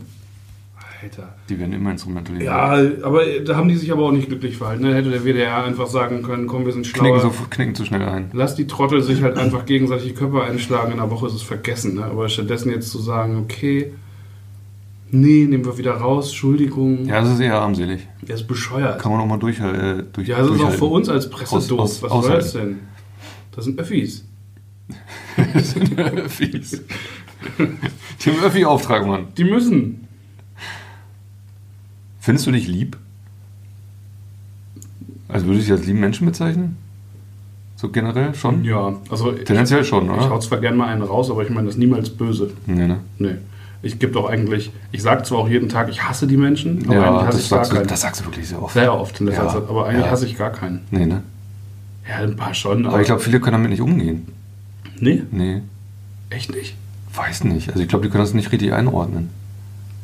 Alter. 1.01 1.33
Die 1.49 1.59
werden 1.59 1.73
immer 1.73 1.91
instrumentalisiert. 1.91 2.51
Ja, 2.51 2.77
aber 3.03 3.23
da 3.43 3.55
haben 3.55 3.67
die 3.67 3.75
sich 3.75 3.91
aber 3.91 4.03
auch 4.03 4.11
nicht 4.11 4.27
glücklich 4.27 4.57
verhalten. 4.57 4.83
Da 4.83 4.89
hätte 4.89 5.09
der 5.09 5.23
WDR 5.25 5.63
einfach 5.63 5.87
sagen 5.87 6.21
können, 6.21 6.47
komm, 6.47 6.65
wir 6.65 6.73
sind 6.73 6.85
schlauer. 6.85 7.19
Knicken, 7.19 7.31
so, 7.31 7.45
knicken 7.49 7.75
zu 7.75 7.85
schnell 7.85 8.03
ein. 8.03 8.29
Lass 8.33 8.55
die 8.55 8.67
Trottel 8.67 9.01
sich 9.01 9.23
halt 9.23 9.37
einfach 9.37 9.65
gegenseitig 9.65 10.09
die 10.09 10.13
Köpfe 10.13 10.43
einschlagen. 10.43 10.91
In 10.91 10.99
einer 10.99 11.09
Woche 11.09 11.27
ist 11.27 11.33
es 11.33 11.41
vergessen. 11.41 11.95
Ne? 11.95 12.05
Aber 12.05 12.29
stattdessen 12.29 12.71
jetzt 12.71 12.91
zu 12.91 12.99
sagen, 12.99 13.37
okay, 13.37 13.93
nee, 15.11 15.45
nehmen 15.45 15.63
wir 15.65 15.77
wieder 15.77 15.93
raus, 15.93 16.27
Entschuldigung. 16.29 17.05
Ja, 17.05 17.21
das 17.21 17.33
ist 17.33 17.39
eher 17.39 17.55
armselig. 17.59 18.07
Der 18.21 18.35
ist 18.35 18.47
bescheuert. 18.47 18.99
Kann 19.01 19.11
man 19.11 19.21
auch 19.21 19.25
mal 19.27 19.37
durch, 19.37 19.59
äh, 19.59 20.03
durch 20.13 20.27
ja, 20.27 20.39
das 20.39 20.49
ist 20.55 20.61
auch 20.61 20.71
für 20.71 20.85
uns 20.85 21.09
als 21.09 21.29
Presse 21.29 21.55
Aus- 21.55 21.67
doof. 21.67 21.79
aus- 21.79 22.01
Was 22.03 22.11
soll 22.11 22.31
das 22.35 22.53
denn? 22.53 22.79
Das 23.55 23.65
sind 23.65 23.79
Öffis. 23.79 24.25
Fies. 26.27 26.81
Die 27.57 28.29
haben 28.29 28.43
Öffi-Auftrag, 28.43 29.05
Mann. 29.05 29.27
Die 29.37 29.43
müssen. 29.45 30.07
Findest 32.19 32.45
du 32.47 32.51
dich 32.51 32.67
lieb? 32.67 32.97
Also 35.27 35.45
würde 35.47 35.59
ich 35.59 35.65
dich 35.65 35.71
als 35.71 35.85
lieben 35.85 35.99
Menschen 35.99 36.25
bezeichnen? 36.27 36.77
So 37.77 37.89
generell 37.89 38.35
schon? 38.35 38.63
Ja, 38.63 38.95
also 39.09 39.33
ich, 39.33 39.43
Tendenziell 39.45 39.83
schon, 39.83 40.05
ich 40.05 40.11
hau 40.11 40.27
oder? 40.27 40.39
zwar 40.39 40.59
gerne 40.59 40.77
mal 40.77 40.87
einen 40.87 41.01
raus, 41.01 41.31
aber 41.31 41.43
ich 41.43 41.49
meine 41.49 41.67
das 41.67 41.77
niemals 41.77 42.09
böse. 42.11 42.51
Nee, 42.67 42.85
ne? 42.87 42.99
Nee. 43.17 43.35
Ich 43.83 43.97
gebe 43.99 44.11
doch 44.13 44.29
eigentlich, 44.29 44.71
ich 44.91 45.01
sage 45.01 45.23
zwar 45.23 45.39
auch 45.39 45.49
jeden 45.49 45.67
Tag, 45.69 45.89
ich 45.89 46.03
hasse 46.03 46.27
die 46.27 46.37
Menschen, 46.37 46.83
aber 46.85 46.95
Ja, 46.95 47.01
eigentlich 47.09 47.27
hasse 47.27 47.39
ich 47.39 47.49
gar 47.49 47.59
sagst, 47.59 47.71
du, 47.71 47.75
keinen. 47.77 47.87
das 47.87 48.01
sagst 48.01 48.21
du 48.21 48.25
wirklich 48.25 48.47
sehr 48.47 48.61
oft. 48.61 48.73
Sehr 48.73 48.93
oft 48.93 49.19
Ja, 49.21 49.47
Zeit, 49.47 49.63
aber 49.69 49.87
eigentlich 49.87 50.05
ja. 50.05 50.11
hasse 50.11 50.25
ich 50.27 50.37
gar 50.37 50.51
keinen. 50.51 50.81
Nee, 50.91 51.05
ne? 51.07 51.23
Ja, 52.07 52.17
ein 52.17 52.35
paar 52.35 52.53
schon, 52.53 52.85
Aber 52.85 52.99
ich 52.99 53.07
glaube, 53.07 53.21
viele 53.21 53.39
können 53.39 53.53
damit 53.53 53.71
nicht 53.71 53.81
umgehen. 53.81 54.27
Nee, 54.99 55.23
Nee, 55.31 55.61
echt 56.29 56.53
nicht. 56.55 56.75
weiß 57.15 57.43
nicht. 57.45 57.69
Also 57.69 57.81
ich 57.81 57.87
glaube, 57.87 58.05
die 58.05 58.11
können 58.11 58.23
das 58.23 58.33
nicht 58.35 58.51
richtig 58.51 58.71
einordnen. 58.73 59.29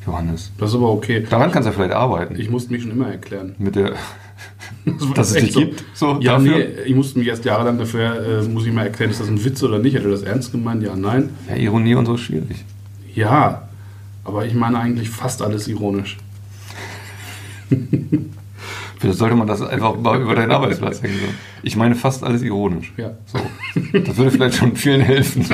Johannes. 0.05 0.51
Das 0.57 0.69
ist 0.69 0.75
aber 0.75 0.89
okay. 0.91 1.25
Daran 1.29 1.51
kannst 1.51 1.67
du 1.67 1.73
vielleicht 1.73 1.91
arbeiten. 1.93 2.39
Ich 2.39 2.49
musste 2.49 2.71
mich 2.71 2.81
schon 2.81 2.91
immer 2.91 3.09
erklären. 3.11 3.55
Mit 3.59 3.75
der, 3.75 3.91
Das 4.85 5.13
dass 5.13 5.31
es 5.35 5.43
dich 5.43 5.53
gibt. 5.53 5.83
So, 5.93 6.17
Ja, 6.21 6.33
dafür. 6.37 6.57
nee, 6.57 6.65
ich 6.85 6.95
musste 6.95 7.19
mich 7.19 7.27
erst 7.27 7.43
jahrelang 7.45 7.77
dafür, 7.77 8.41
äh, 8.41 8.47
muss 8.47 8.65
ich 8.65 8.71
mal 8.73 8.83
erklären, 8.85 9.11
ist 9.11 9.19
das 9.19 9.27
ein 9.27 9.43
Witz 9.43 9.61
oder 9.63 9.79
nicht? 9.79 9.95
Hat 9.97 10.03
er 10.03 10.11
das 10.11 10.21
ernst 10.23 10.51
gemeint? 10.51 10.81
Ja, 10.81 10.95
nein. 10.95 11.29
Ja, 11.49 11.55
Ironie 11.55 11.95
und 11.95 12.05
so 12.05 12.15
ist 12.15 12.21
schwierig. 12.21 12.63
Ja, 13.13 13.66
aber 14.27 14.45
ich 14.45 14.53
meine 14.53 14.77
eigentlich 14.79 15.09
fast 15.09 15.41
alles 15.41 15.67
ironisch. 15.67 16.17
Vielleicht 18.99 19.19
sollte 19.19 19.35
man 19.35 19.47
das 19.47 19.61
einfach 19.61 19.95
mal 19.95 20.19
über 20.21 20.35
deinen 20.35 20.51
Arbeitsplatz 20.51 21.01
hängen. 21.03 21.19
Ich 21.63 21.75
meine 21.75 21.95
fast 21.95 22.23
alles 22.23 22.41
ironisch. 22.41 22.93
Ja. 22.97 23.11
So. 23.25 23.39
Das 24.05 24.17
würde 24.17 24.31
vielleicht 24.31 24.55
schon 24.57 24.75
vielen 24.75 25.01
helfen, 25.01 25.45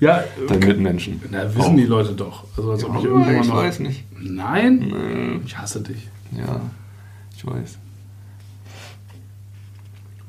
Ja, 0.00 0.24
deinen 0.48 0.60
Mitmenschen. 0.66 1.20
na, 1.30 1.44
wissen 1.54 1.60
Auch. 1.60 1.76
die 1.76 1.84
Leute 1.84 2.12
doch. 2.14 2.44
Also 2.56 2.72
als 2.72 2.84
ob 2.84 2.96
ich 2.96 3.02
Ja, 3.04 3.10
irgendwann 3.10 3.40
ich 3.42 3.48
noch. 3.48 3.56
weiß 3.56 3.78
nicht. 3.80 4.04
Nein? 4.18 4.78
Nee. 4.78 5.40
Ich 5.44 5.56
hasse 5.58 5.80
dich. 5.82 6.08
Ja, 6.36 6.60
ich 7.36 7.46
weiß. 7.46 7.78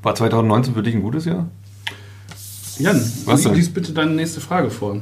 War 0.03 0.15
2019 0.15 0.73
für 0.73 0.83
dich 0.83 0.95
ein 0.95 1.01
gutes 1.01 1.25
Jahr? 1.25 1.47
Jan, 2.77 3.01
Was 3.25 3.45
lies 3.45 3.73
bitte 3.73 3.93
deine 3.93 4.11
nächste 4.11 4.41
Frage 4.41 4.69
vor. 4.69 4.99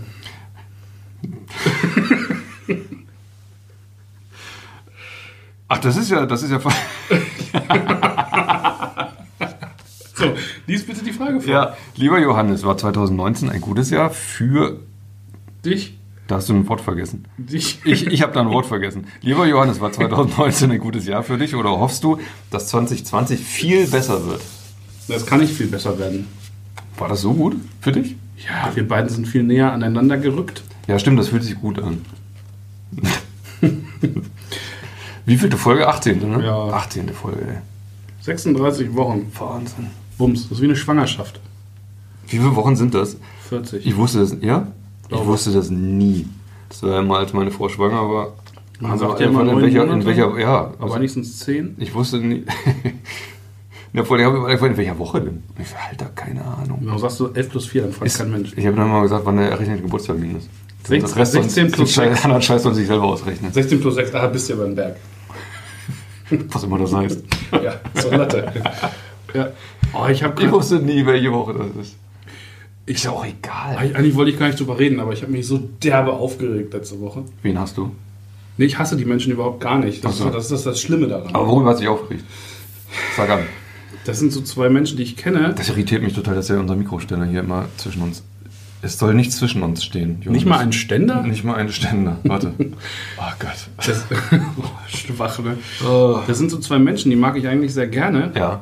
Das 5.84 5.98
ist 5.98 6.10
ja, 6.10 6.26
das 6.26 6.44
ist 6.44 6.52
ja. 6.52 6.60
So, 10.16 10.32
lies 10.68 10.86
bitte 10.86 11.04
die 11.04 11.12
Frage 11.12 11.42
vor. 11.42 11.52
Ja, 11.52 11.76
lieber 11.96 12.20
Johannes, 12.20 12.64
war 12.64 12.78
2019 12.78 13.50
ein 13.50 13.62
gutes 13.62 13.90
Jahr 13.90 14.12
für 14.12 14.80
Dich? 15.66 15.98
Da 16.28 16.36
hast 16.36 16.48
du 16.50 16.54
ein 16.54 16.68
Wort 16.70 16.82
vergessen. 16.82 17.26
Ich, 17.52 17.80
Ich, 17.84 18.08
ich 18.08 18.22
habe 18.22 18.32
da 18.32 18.40
ein 18.42 18.50
Wort 18.50 18.66
vergessen. 18.66 19.08
Lieber 19.22 19.46
Johannes, 19.46 19.82
war 19.82 19.92
2019 19.92 20.72
ein 20.72 20.80
gutes 20.80 21.06
Jahr 21.06 21.24
für 21.24 21.38
dich 21.38 21.56
oder 21.56 21.72
hoffst 21.72 22.04
du, 22.04 22.18
dass 22.50 22.68
2020 22.70 23.40
viel 23.40 23.88
besser 23.88 24.26
wird? 24.26 24.42
das 25.10 25.26
kann 25.26 25.42
nicht 25.42 25.54
viel 25.54 25.68
besser 25.68 26.00
werden. 26.00 26.28
War 26.98 27.10
das 27.10 27.22
so 27.22 27.34
gut 27.34 27.58
für 27.82 27.92
dich? 27.92 28.16
Ja, 28.38 28.74
wir 28.74 28.88
beiden 28.88 29.10
sind 29.10 29.28
viel 29.28 29.44
näher 29.44 29.74
aneinander 29.74 30.18
gerückt. 30.18 30.64
Ja, 30.88 30.98
stimmt, 30.98 31.20
das 31.20 31.28
fühlt 31.30 31.44
sich 31.44 31.60
gut 31.60 31.80
an. 31.80 32.06
Wie 35.26 35.38
vielte 35.38 35.58
Folge? 35.58 35.88
18. 35.88 36.20
Ne? 36.38 36.46
Ja. 36.46 36.68
18. 36.70 37.10
Folge, 37.10 37.42
ey. 37.42 37.58
36 38.22 38.94
Wochen. 38.96 39.32
Wahnsinn. 39.38 39.88
Bums, 40.18 40.44
das 40.44 40.54
ist 40.54 40.62
wie 40.62 40.66
eine 40.66 40.76
Schwangerschaft. 40.76 41.40
Wie 42.28 42.38
viele 42.38 42.56
Wochen 42.56 42.76
sind 42.76 42.94
das? 42.94 43.18
40. 43.50 43.86
Ich 43.86 43.98
wusste 43.98 44.20
das, 44.20 44.38
ja? 44.42 44.68
Ich 45.04 45.10
Glaube. 45.10 45.26
wusste 45.28 45.52
das 45.52 45.70
nie. 45.70 46.28
Das 46.70 46.84
war 46.84 47.02
mal, 47.02 47.20
als 47.20 47.34
meine 47.34 47.52
Frau 47.52 47.70
schwanger 47.70 48.10
war. 48.10 48.34
Man 48.80 48.92
Aber 48.92 49.00
sagt 49.00 49.20
ja 49.20 49.28
immer 49.28 49.42
in 49.42 49.62
welcher, 49.62 49.84
in 49.92 50.06
welcher, 50.06 50.38
ja. 50.40 50.58
aber 50.78 50.84
also 50.84 50.96
wenigstens 50.96 51.40
10. 51.40 51.76
ich 51.78 51.94
wusste 51.94 52.18
nie. 52.18 52.44
Ja, 53.94 54.04
vor 54.04 54.18
der 54.18 54.26
habe 54.26 54.38
ich 54.38 54.42
immer 54.44 54.50
gefragt, 54.52 54.72
in 54.72 54.78
welcher 54.78 54.98
Woche 54.98 55.22
denn? 55.22 55.44
Ich 55.62 55.70
so, 55.70 55.76
Alter, 55.88 56.06
keine 56.16 56.44
Ahnung. 56.44 56.80
Warum 56.82 57.00
sagst 57.00 57.20
du 57.20 57.28
11 57.28 57.50
plus 57.50 57.68
4? 57.68 57.84
Dann 57.84 57.92
fragt 57.94 58.08
Ist, 58.08 58.18
kein 58.18 58.32
Mensch. 58.32 58.52
ich 58.56 58.66
habe 58.66 58.76
dann 58.76 58.90
mal 58.90 59.04
gesagt, 59.04 59.24
wann 59.24 59.38
der 59.38 59.52
errechnete 59.52 59.84
Geburtstermin 59.84 60.38
ist. 60.38 60.50
16 60.88 61.02
Das 61.02 61.16
Rest 61.16 61.32
16 61.34 61.66
plus 61.68 61.76
plus 61.76 61.94
sechs. 61.94 62.26
anderen 62.26 62.42
Scheiß 62.42 62.64
soll 62.64 62.74
sich 62.74 62.88
selber 62.88 63.04
ausrechnen. 63.04 63.54
16 63.54 63.80
plus 63.82 63.94
6, 63.94 64.16
ah, 64.16 64.28
bist 64.28 64.50
du 64.50 64.54
ja 64.54 64.60
beim 64.60 64.74
Berg. 64.74 64.96
Was 66.50 66.64
immer 66.64 66.78
das 66.80 66.94
heißt. 66.94 67.24
Ja, 67.52 67.76
so 67.94 68.10
Latte. 68.12 68.52
ja. 69.34 69.52
Oh, 69.94 70.08
ich 70.10 70.22
Ich 70.22 70.52
wusste 70.52 70.80
nie, 70.80 71.06
welche 71.06 71.32
Woche 71.32 71.54
das 71.54 71.86
ist. 71.86 71.96
ich, 72.86 72.96
Ist 72.96 73.06
ja 73.06 73.12
auch 73.12 73.26
egal. 73.26 73.78
Eigentlich 73.78 74.16
wollte 74.16 74.32
ich 74.32 74.40
gar 74.40 74.48
nicht 74.48 74.60
drüber 74.60 74.80
reden, 74.80 75.00
aber 75.00 75.14
ich 75.14 75.22
habe 75.22 75.32
mich 75.32 75.48
so 75.48 75.58
derbe 75.84 76.14
aufgeregt 76.14 76.74
letzte 76.74 77.00
Woche. 77.00 77.24
Wen 77.42 77.60
hast 77.60 77.78
du? 77.78 77.92
Nee, 78.58 78.66
ich 78.66 78.78
hasse 78.78 78.96
die 78.96 79.06
Menschen 79.06 79.32
überhaupt 79.32 79.62
gar 79.62 79.80
nicht. 79.80 80.04
Das, 80.06 80.18
so. 80.18 80.28
ist, 80.28 80.36
das 80.36 80.52
ist 80.52 80.66
das 80.66 80.80
Schlimme 80.80 81.08
daran. 81.08 81.34
Aber 81.34 81.48
worüber 81.48 81.72
hat 81.72 81.78
sich 81.80 81.88
aufgeregt? 81.88 82.24
Sag 83.16 83.30
an. 83.30 83.42
Das 84.06 84.20
sind 84.20 84.32
so 84.34 84.42
zwei 84.42 84.70
Menschen, 84.70 84.98
die 84.98 85.04
ich 85.04 85.16
kenne. 85.16 85.54
Das 85.58 85.70
irritiert 85.70 86.04
mich 86.04 86.14
total, 86.14 86.36
dass 86.36 86.50
ja 86.50 86.60
unser 86.60 86.76
Mikroständer 86.76 87.26
hier 87.26 87.40
immer 87.40 87.66
zwischen 87.78 88.02
uns. 88.02 88.24
Es 88.86 89.00
soll 89.00 89.14
nicht 89.14 89.32
zwischen 89.32 89.64
uns 89.64 89.84
stehen. 89.84 90.18
Johannes. 90.20 90.34
Nicht 90.34 90.46
mal 90.46 90.60
ein 90.60 90.74
Ständer? 90.74 91.24
Nicht 91.24 91.44
mal 91.46 91.56
ein 91.56 91.70
Ständer. 91.72 92.18
Warte. 92.24 92.54
Oh 93.18 93.32
Gott. 93.40 93.88
Das, 93.88 94.06
oh, 94.12 94.64
schwach, 94.88 95.40
ne? 95.40 95.58
Das 96.28 96.38
sind 96.38 96.52
so 96.52 96.58
zwei 96.60 96.78
Menschen, 96.80 97.10
die 97.10 97.16
mag 97.16 97.38
ich 97.38 97.48
eigentlich 97.48 97.74
sehr 97.74 97.88
gerne. 97.88 98.32
Ja. 98.36 98.60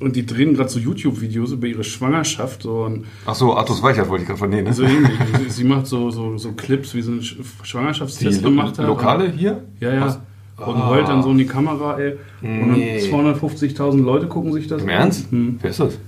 Und 0.00 0.16
die 0.16 0.26
drehen 0.26 0.54
gerade 0.54 0.68
so 0.68 0.78
YouTube-Videos 0.80 1.52
über 1.52 1.66
ihre 1.68 1.84
Schwangerschaft. 1.84 2.62
So, 2.62 2.82
und 2.84 3.06
Ach 3.24 3.34
so, 3.36 3.56
Artus 3.56 3.82
Weichert 3.82 4.08
wollte 4.08 4.22
ich 4.22 4.28
gerade 4.28 4.38
vernehmen. 4.38 4.72
so 4.72 4.82
ähnlich. 4.82 5.12
Sie, 5.44 5.50
sie 5.50 5.64
macht 5.64 5.86
so, 5.86 6.10
so, 6.10 6.36
so 6.36 6.52
Clips, 6.52 6.92
wie 6.94 7.00
sie 7.02 7.12
einen 7.12 7.20
Sch- 7.20 7.36
Die 7.38 7.66
Schwangerschaftstest 7.66 8.42
Lo 8.42 8.50
gemacht 8.50 8.78
hat. 8.78 8.86
Lokale 8.86 9.30
hier? 9.30 9.62
Ja, 9.80 9.94
ja. 9.94 10.00
Was? 10.06 10.16
Und 10.58 10.76
Ah. 10.76 10.88
heult 10.88 11.08
dann 11.08 11.22
so 11.22 11.30
in 11.30 11.38
die 11.38 11.46
Kamera, 11.46 11.98
ey. 11.98 12.16
Und 12.42 12.72
Nee. 12.72 12.98
250.000 13.10 14.02
Leute 14.02 14.26
gucken 14.26 14.52
sich 14.52 14.66
das 14.66 14.82
Im 14.82 14.88
an. 14.88 14.94
Ernst? 14.94 15.30
Hm. 15.30 15.58
Wer 15.62 15.70
ist 15.70 15.80
das? 15.80 15.98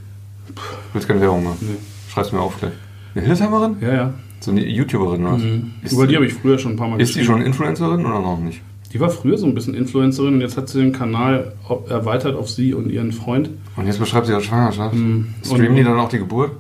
Willst 0.93 1.09
keine 1.09 1.21
Werbung 1.21 1.45
machen? 1.45 1.59
Nee. 1.63 1.77
Schreib's 2.13 2.33
mir 2.33 2.41
auf 2.41 2.59
gleich. 2.59 2.73
Eine 3.17 3.27
Hildesheimerin? 3.27 3.77
Ja, 3.81 3.95
ja. 3.95 4.15
So 4.41 4.51
eine 4.51 4.65
YouTuberin 4.67 5.23
oder 5.25 5.33
was? 5.35 5.43
Ist, 5.83 5.93
Über 5.93 6.07
die 6.07 6.17
habe 6.17 6.27
ich 6.27 6.35
früher 6.35 6.59
schon 6.59 6.73
ein 6.73 6.77
paar 6.77 6.89
Mal 6.89 7.01
ist 7.01 7.15
die 7.17 7.25
schon 7.25 7.41
Influencerin 7.43 8.05
oder 8.05 8.21
noch 8.21 8.39
nicht? 8.39 8.61
Die 8.93 9.01
war 9.01 9.09
früher 9.11 9.37
so 9.39 9.47
ein 9.47 9.55
bisschen 9.55 9.75
Influencerin 9.75 10.35
und 10.35 10.41
jetzt 10.43 10.57
hat 10.57 10.69
sie 10.69 10.79
den 10.81 10.93
Kanal 10.93 11.55
erweitert 11.89 12.37
auf 12.37 12.49
sie 12.51 12.75
und 12.75 12.91
ihren 12.91 13.13
Freund. 13.13 13.51
Und 13.77 13.87
jetzt 13.87 13.99
beschreibt 13.99 14.27
sie 14.27 14.33
ihre 14.33 14.43
Schwangerschaft. 14.43 14.95
Mhm. 14.95 15.35
Streamen 15.43 15.69
Und- 15.71 15.77
die 15.77 15.83
dann 15.85 15.99
auch 15.99 16.09
die 16.09 16.19
Geburt? 16.19 16.53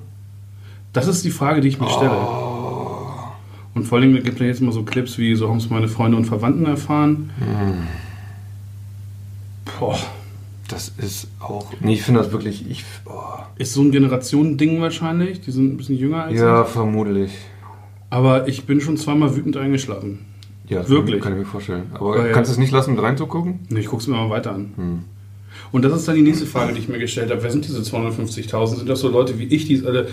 Das 0.92 1.06
ist 1.06 1.24
die 1.24 1.30
Frage, 1.30 1.60
die 1.60 1.68
ich 1.68 1.78
mir 1.78 1.88
stelle. 1.90 2.10
Oh. 2.10 3.08
Und 3.74 3.84
vor 3.84 3.98
allem 3.98 4.14
gibt 4.14 4.40
es 4.40 4.46
jetzt 4.46 4.60
immer 4.62 4.72
so 4.72 4.82
Clips 4.82 5.18
wie, 5.18 5.34
so 5.34 5.50
haben 5.50 5.58
es 5.58 5.68
meine 5.68 5.88
Freunde 5.88 6.16
und 6.16 6.24
Verwandten 6.24 6.64
erfahren. 6.64 7.30
Mhm. 7.38 7.86
Boah, 9.78 9.98
Das 10.68 10.92
ist 10.98 11.28
auch. 11.40 11.72
Nee, 11.80 11.94
ich 11.94 12.02
finde 12.02 12.20
das 12.22 12.32
wirklich. 12.32 12.68
Ich, 12.68 12.84
oh. 13.04 13.10
ist 13.56 13.72
so 13.72 13.82
ein 13.82 13.92
Generationending 13.92 14.80
wahrscheinlich. 14.80 15.40
Die 15.40 15.50
sind 15.52 15.74
ein 15.74 15.76
bisschen 15.76 15.96
jünger 15.96 16.24
als 16.24 16.38
Ja, 16.38 16.62
ich. 16.62 16.68
vermutlich. 16.68 17.30
Aber 18.10 18.48
ich 18.48 18.66
bin 18.66 18.80
schon 18.80 18.96
zweimal 18.96 19.36
wütend 19.36 19.56
eingeschlafen. 19.56 20.24
Ja, 20.68 20.80
das 20.80 20.88
Wirklich? 20.88 21.22
Kann 21.22 21.32
ich 21.32 21.38
mir 21.38 21.44
vorstellen. 21.44 21.84
Aber 21.94 22.18
Weil- 22.18 22.32
kannst 22.32 22.50
du 22.50 22.52
es 22.52 22.58
nicht 22.58 22.72
lassen, 22.72 22.94
mit 22.94 23.02
reinzugucken? 23.02 23.60
Nee, 23.68 23.80
Ich 23.80 23.86
gucke 23.86 24.00
es 24.02 24.08
mir 24.08 24.16
mal 24.16 24.30
weiter 24.30 24.52
an. 24.52 24.72
Hm. 24.76 25.04
Und 25.72 25.84
das 25.84 25.92
ist 25.92 26.08
dann 26.08 26.16
die 26.16 26.22
nächste 26.22 26.46
Frage, 26.46 26.72
die 26.72 26.80
ich 26.80 26.88
mir 26.88 26.98
gestellt 26.98 27.30
habe. 27.30 27.42
Wer 27.42 27.50
sind 27.50 27.64
diese 27.64 27.80
250.000? 27.80 28.76
Sind 28.78 28.88
das 28.88 29.00
so 29.00 29.08
Leute 29.08 29.38
wie 29.38 29.44
ich, 29.44 29.66
die 29.66 29.84
alle, 29.86 30.08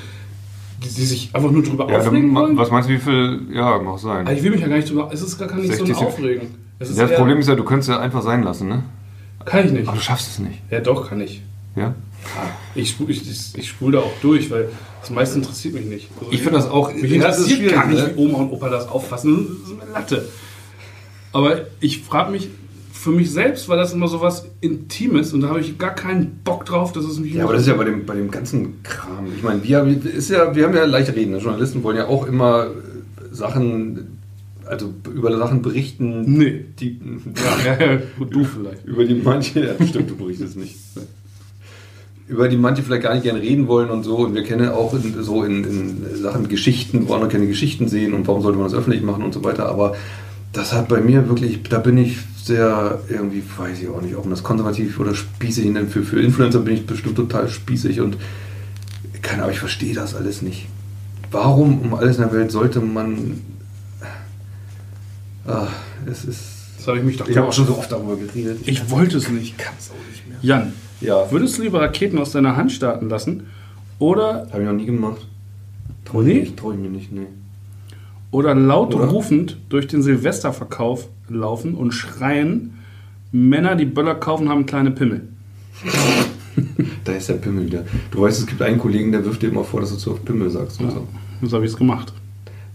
die, 0.83 0.87
die 0.89 1.05
sich 1.05 1.29
einfach 1.33 1.51
nur 1.51 1.63
drüber 1.63 1.89
Ja, 1.91 1.99
aufregen 1.99 2.33
wollen? 2.35 2.55
was 2.57 2.69
meinst 2.71 2.89
du, 2.89 2.93
wie 2.93 2.99
viel. 2.99 3.41
Ja, 3.51 3.79
mag 3.79 3.97
sein. 3.99 4.27
Also 4.27 4.37
ich 4.37 4.43
will 4.43 4.51
mich 4.51 4.61
ja 4.61 4.67
gar 4.67 4.77
nicht 4.77 4.89
drüber. 4.89 5.09
Es 5.11 5.21
ist 5.21 5.37
gar 5.39 5.47
nicht 5.55 5.73
so 5.73 5.83
ein 5.83 5.87
60, 5.87 5.95
Aufregen. 6.05 6.47
Ja, 6.79 7.07
das 7.07 7.15
Problem 7.15 7.37
ist 7.39 7.47
ja, 7.49 7.55
du 7.55 7.63
könntest 7.63 7.89
ja 7.89 7.99
einfach 7.99 8.21
sein 8.21 8.43
lassen, 8.43 8.67
ne? 8.67 8.83
Kann 9.45 9.65
ich 9.65 9.71
nicht. 9.71 9.87
Aber 9.87 9.97
du 9.97 10.03
schaffst 10.03 10.29
es 10.29 10.39
nicht. 10.39 10.59
Ja, 10.71 10.79
doch, 10.79 11.09
kann 11.09 11.21
ich. 11.21 11.41
Ja? 11.75 11.93
Ich 12.75 12.89
spule 12.91 13.11
ich, 13.11 13.21
ich, 13.57 13.67
spul 13.67 13.91
da 13.91 13.99
auch 13.99 14.13
durch, 14.21 14.49
weil 14.49 14.69
das 15.01 15.09
meiste 15.09 15.37
interessiert 15.39 15.73
mich 15.73 15.85
nicht. 15.85 16.09
Also 16.19 16.31
Ich 16.31 16.39
finde 16.41 16.57
das 16.57 16.69
auch- 16.69 16.93
Mich 16.93 17.11
ja, 17.11 17.21
das 17.21 17.39
interessiert 17.39 17.73
gar 17.73 17.87
nicht, 17.87 18.15
wie 18.15 18.19
Oma 18.21 18.37
und 18.39 18.51
Opa 18.51 18.69
das 18.69 18.87
auffassen. 18.87 19.57
Das 19.61 19.71
ist 19.71 19.81
eine 19.81 19.91
Latte. 19.91 20.27
Aber 21.33 21.61
ich 21.79 22.01
frage 22.03 22.31
mich 22.31 22.47
für 22.93 23.09
mich 23.09 23.31
selbst, 23.31 23.67
weil 23.67 23.77
das 23.77 23.91
immer 23.91 24.07
so 24.07 24.21
was 24.21 24.45
Intimes 24.61 25.33
und 25.33 25.41
da 25.41 25.49
habe 25.49 25.59
ich 25.59 25.77
gar 25.77 25.93
keinen 25.93 26.39
Bock 26.43 26.63
drauf, 26.65 26.93
dass 26.93 27.03
es 27.03 27.19
mich. 27.19 27.33
Ja, 27.33 27.43
aber 27.43 27.53
das 27.53 27.63
ist 27.63 27.67
ja 27.67 27.73
bei 27.73 27.83
dem, 27.83 28.05
bei 28.05 28.15
dem 28.15 28.31
ganzen 28.31 28.81
Kram. 28.83 29.27
Ich 29.35 29.43
meine, 29.43 29.61
wir, 29.63 29.83
ist 30.05 30.29
ja, 30.29 30.55
wir 30.55 30.65
haben 30.65 30.75
ja 30.75 30.85
leicht 30.85 31.13
reden. 31.13 31.31
ne? 31.31 31.39
Journalisten 31.39 31.83
wollen 31.83 31.97
ja 31.97 32.07
auch 32.07 32.25
immer 32.25 32.67
Sachen, 33.31 34.12
also 34.65 34.93
über 35.13 35.37
Sachen 35.37 35.61
berichten, 35.61 36.21
Nee. 36.37 36.65
die, 36.79 36.99
Ja, 37.65 37.97
gut, 38.17 38.33
du 38.33 38.43
vielleicht. 38.43 38.85
über 38.85 39.05
die 39.05 39.15
manche, 39.15 39.65
ja, 39.77 39.85
stimmt, 39.85 40.09
du 40.09 40.15
berichtest 40.15 40.57
nicht. 40.57 40.75
Über 42.27 42.47
die 42.47 42.57
manche 42.57 42.81
vielleicht 42.83 43.03
gar 43.03 43.13
nicht 43.13 43.23
gerne 43.23 43.41
reden 43.41 43.67
wollen 43.67 43.89
und 43.89 44.03
so. 44.03 44.17
Und 44.17 44.33
wir 44.33 44.43
kennen 44.43 44.69
auch 44.69 44.93
in, 44.93 45.21
so 45.23 45.43
in, 45.43 45.63
in 45.65 46.15
Sachen 46.15 46.47
Geschichten, 46.47 47.07
wo 47.07 47.13
andere 47.13 47.29
keine 47.29 47.47
Geschichten 47.47 47.87
sehen 47.89 48.13
und 48.13 48.25
warum 48.27 48.41
sollte 48.41 48.57
man 48.57 48.67
das 48.67 48.73
öffentlich 48.77 49.03
machen 49.03 49.23
und 49.23 49.33
so 49.33 49.43
weiter. 49.43 49.67
Aber 49.67 49.95
das 50.53 50.71
hat 50.73 50.87
bei 50.87 51.01
mir 51.01 51.27
wirklich, 51.27 51.63
da 51.63 51.79
bin 51.79 51.97
ich 51.97 52.17
sehr 52.43 52.99
irgendwie, 53.09 53.43
weiß 53.57 53.81
ich 53.81 53.89
auch 53.89 54.01
nicht, 54.01 54.15
ob 54.15 54.23
man 54.23 54.31
das 54.31 54.43
konservativ 54.43 54.99
oder 54.99 55.13
spießig 55.15 55.65
nennt. 55.65 55.91
Für, 55.91 56.03
für 56.03 56.21
Influencer 56.21 56.59
bin 56.59 56.75
ich 56.75 56.85
bestimmt 56.85 57.15
total 57.17 57.49
spießig 57.49 57.99
und 57.99 58.17
keine 59.21 59.43
Ahnung, 59.43 59.53
ich 59.53 59.59
verstehe 59.59 59.93
das 59.93 60.15
alles 60.15 60.41
nicht. 60.41 60.67
Warum 61.31 61.81
um 61.81 61.93
alles 61.93 62.17
in 62.17 62.23
der 62.23 62.33
Welt 62.33 62.51
sollte 62.51 62.79
man. 62.79 63.41
Ah, 65.45 65.67
es 66.05 66.25
ist. 66.25 66.41
Das 66.77 66.87
habe 66.87 66.97
ich 66.99 67.03
mich 67.03 67.17
doch 67.17 67.27
Ich 67.27 67.37
habe 67.37 67.47
auch 67.47 67.53
schon 67.53 67.67
so 67.67 67.77
oft 67.77 67.91
darüber 67.91 68.15
geredet. 68.17 68.59
Ich 68.65 68.89
wollte 68.89 69.17
es 69.17 69.29
nicht. 69.29 69.57
kann 69.57 69.73
es 69.79 69.89
auch 69.91 70.09
nicht 70.11 70.27
mehr. 70.27 70.37
Jan, 70.41 70.73
Ja. 71.01 71.29
würdest 71.31 71.57
du 71.57 71.63
lieber 71.63 71.81
Raketen 71.81 72.17
aus 72.17 72.31
deiner 72.31 72.55
Hand 72.57 72.71
starten 72.71 73.09
lassen 73.09 73.43
oder, 73.99 74.47
Habe 74.51 74.61
ich 74.63 74.67
noch 74.67 74.73
nie 74.75 74.85
gemacht. 74.85 75.25
Trau 76.05 76.21
ich, 76.21 76.27
Nee? 76.27 76.33
mir 76.33 76.39
nicht, 76.41 76.57
trau 76.57 76.71
ich 76.71 76.77
mir 76.77 76.89
nicht, 76.89 77.11
nee. 77.11 77.27
oder 78.31 78.53
laut 78.55 78.93
Oder? 78.95 79.05
rufend 79.05 79.57
durch 79.69 79.87
den 79.87 80.01
Silvesterverkauf 80.01 81.07
laufen 81.29 81.75
und 81.75 81.91
schreien, 81.93 82.73
Männer, 83.31 83.75
die 83.75 83.85
Böller 83.85 84.15
kaufen, 84.15 84.49
haben 84.49 84.65
kleine 84.65 84.91
Pimmel? 84.91 85.27
Da 87.03 87.13
ist 87.13 87.27
der 87.29 87.33
Pimmel 87.35 87.65
wieder. 87.65 87.83
Du 88.11 88.21
weißt, 88.21 88.39
es 88.39 88.45
gibt 88.45 88.61
einen 88.61 88.77
Kollegen, 88.77 89.11
der 89.11 89.25
wirft 89.25 89.41
dir 89.41 89.49
immer 89.49 89.63
vor, 89.63 89.81
dass 89.81 89.89
du 89.89 89.97
zu 89.97 90.11
oft 90.11 90.23
Pimmel 90.23 90.49
sagst 90.51 90.79
und 90.79 90.87
Ja, 90.89 90.93
so. 90.93 91.07
so 91.47 91.55
habe 91.55 91.65
ich 91.65 91.71
es 91.71 91.77
gemacht. 91.77 92.13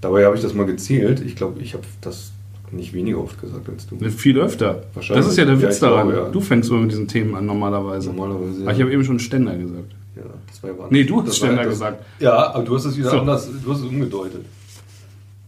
Dabei 0.00 0.24
habe 0.26 0.34
ich 0.36 0.42
das 0.42 0.52
mal 0.52 0.66
gezählt. 0.66 1.20
Ich 1.24 1.36
glaube, 1.36 1.60
ich 1.60 1.74
habe 1.74 1.84
das 2.00 2.32
nicht 2.72 2.92
weniger 2.92 3.18
oft 3.18 3.40
gesagt 3.40 3.68
als 3.68 3.86
du. 3.86 3.96
Viel 4.10 4.38
öfter. 4.38 4.82
Wahrscheinlich. 4.94 5.24
Das 5.24 5.32
ist 5.32 5.38
ja 5.38 5.44
der 5.44 5.54
Ja, 5.56 5.62
Witz 5.62 5.78
glaube, 5.78 6.12
daran. 6.12 6.24
ja. 6.26 6.30
Du 6.30 6.40
fängst 6.40 6.70
immer 6.70 6.80
mit 6.80 6.90
diesen 6.92 7.08
Themen 7.08 7.34
an 7.34 7.46
normalerweise. 7.46 8.08
Normalerweise. 8.10 8.62
Aber 8.62 8.72
ich 8.72 8.80
habe 8.80 8.92
eben 8.92 9.04
schon 9.04 9.18
Ständer 9.18 9.56
gesagt. 9.56 9.92
ja, 10.16 10.22
das 10.46 10.62
war 10.62 10.70
ja 10.70 10.76
aber 10.76 10.88
Nee, 10.90 11.04
du 11.04 11.22
hast 11.22 11.36
Ständer 11.36 11.64
gesagt. 11.64 12.04
Ja, 12.20 12.52
aber 12.52 12.64
du 12.64 12.74
hast 12.74 12.84
es 12.84 12.96
wieder 12.96 13.10
So. 13.10 13.20
anders, 13.20 13.48
du 13.64 13.72
hast 13.72 13.78
es 13.80 13.84
umgedeutet. 13.86 14.44